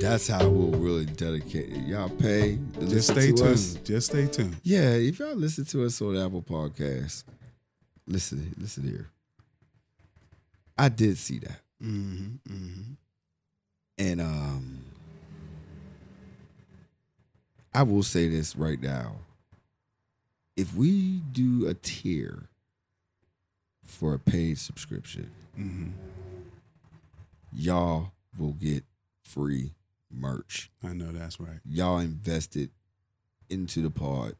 [0.00, 1.86] That's how we'll really dedicate it.
[1.86, 3.48] Y'all pay to just stay to tuned.
[3.48, 3.74] us.
[3.84, 4.56] Just stay tuned.
[4.62, 7.24] Yeah, if y'all listen to us on Apple Podcasts,
[8.06, 9.10] listen, listen here.
[10.78, 11.60] I did see that.
[11.82, 12.92] Mm-hmm, mm-hmm.
[13.98, 14.84] And um
[17.74, 19.16] I will say this right now.
[20.56, 22.48] If we do a tier
[23.84, 25.90] for a paid subscription, Mm-hmm.
[27.54, 28.84] y'all will get
[29.22, 29.72] free
[30.10, 30.70] merch.
[30.84, 31.60] I know that's right.
[31.64, 32.68] Y'all invested
[33.48, 34.36] into the pod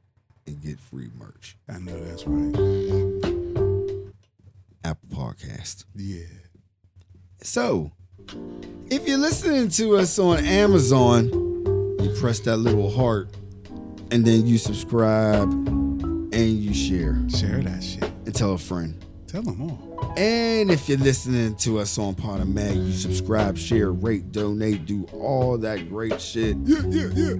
[0.46, 1.56] and get free merch.
[1.68, 3.25] I know that's right.
[5.08, 5.84] Podcast.
[5.94, 6.24] Yeah.
[7.42, 7.92] So,
[8.90, 11.26] if you're listening to us on Amazon,
[12.02, 13.34] you press that little heart
[14.10, 18.04] and then you subscribe and you share Share that shit.
[18.24, 19.04] and tell a friend.
[19.26, 20.14] Tell them all.
[20.16, 25.58] And if you're listening to us on Podomatic, you subscribe, share, rate, donate, do all
[25.58, 26.56] that great shit.
[26.64, 27.34] Yeah, yeah, yeah.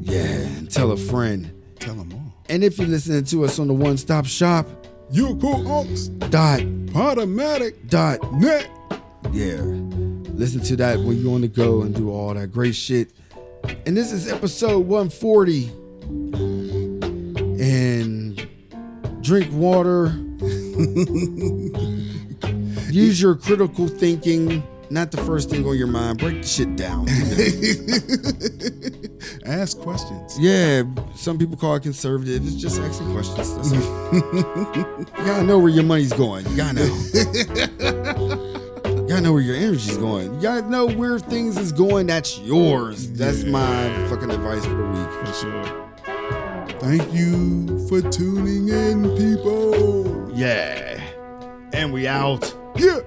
[0.00, 1.52] Yeah, and tell a friend.
[1.78, 2.34] Tell them all.
[2.48, 4.66] And if you're listening to us on the one stop shop,
[5.12, 6.08] You cool unks.
[6.30, 8.68] dot, Podomatic dot, net.
[9.30, 9.60] yeah.
[10.34, 13.12] Listen to that when you want to go and do all that great shit.
[13.86, 15.68] And this is episode 140.
[17.62, 18.48] And
[19.20, 20.06] drink water.
[22.90, 24.62] Use your critical thinking.
[24.90, 26.18] Not the first thing on your mind.
[26.18, 27.06] Break the shit down.
[29.44, 30.38] Ask questions.
[30.38, 30.82] yeah,
[31.14, 32.46] some people call it conservative.
[32.46, 33.56] It's just asking questions.
[33.56, 34.12] That's all.
[34.98, 36.46] you gotta know where your money's going.
[36.48, 38.48] You gotta know.
[38.84, 40.32] You gotta know where your energy's going.
[40.34, 42.06] You gotta know where things is going.
[42.06, 43.10] That's yours.
[43.12, 45.10] That's my fucking advice for the week.
[45.26, 46.78] For sure.
[46.80, 50.30] Thank you for tuning in, people.
[50.32, 50.98] Yeah.
[51.74, 52.54] And we out.
[52.76, 53.00] Yeah.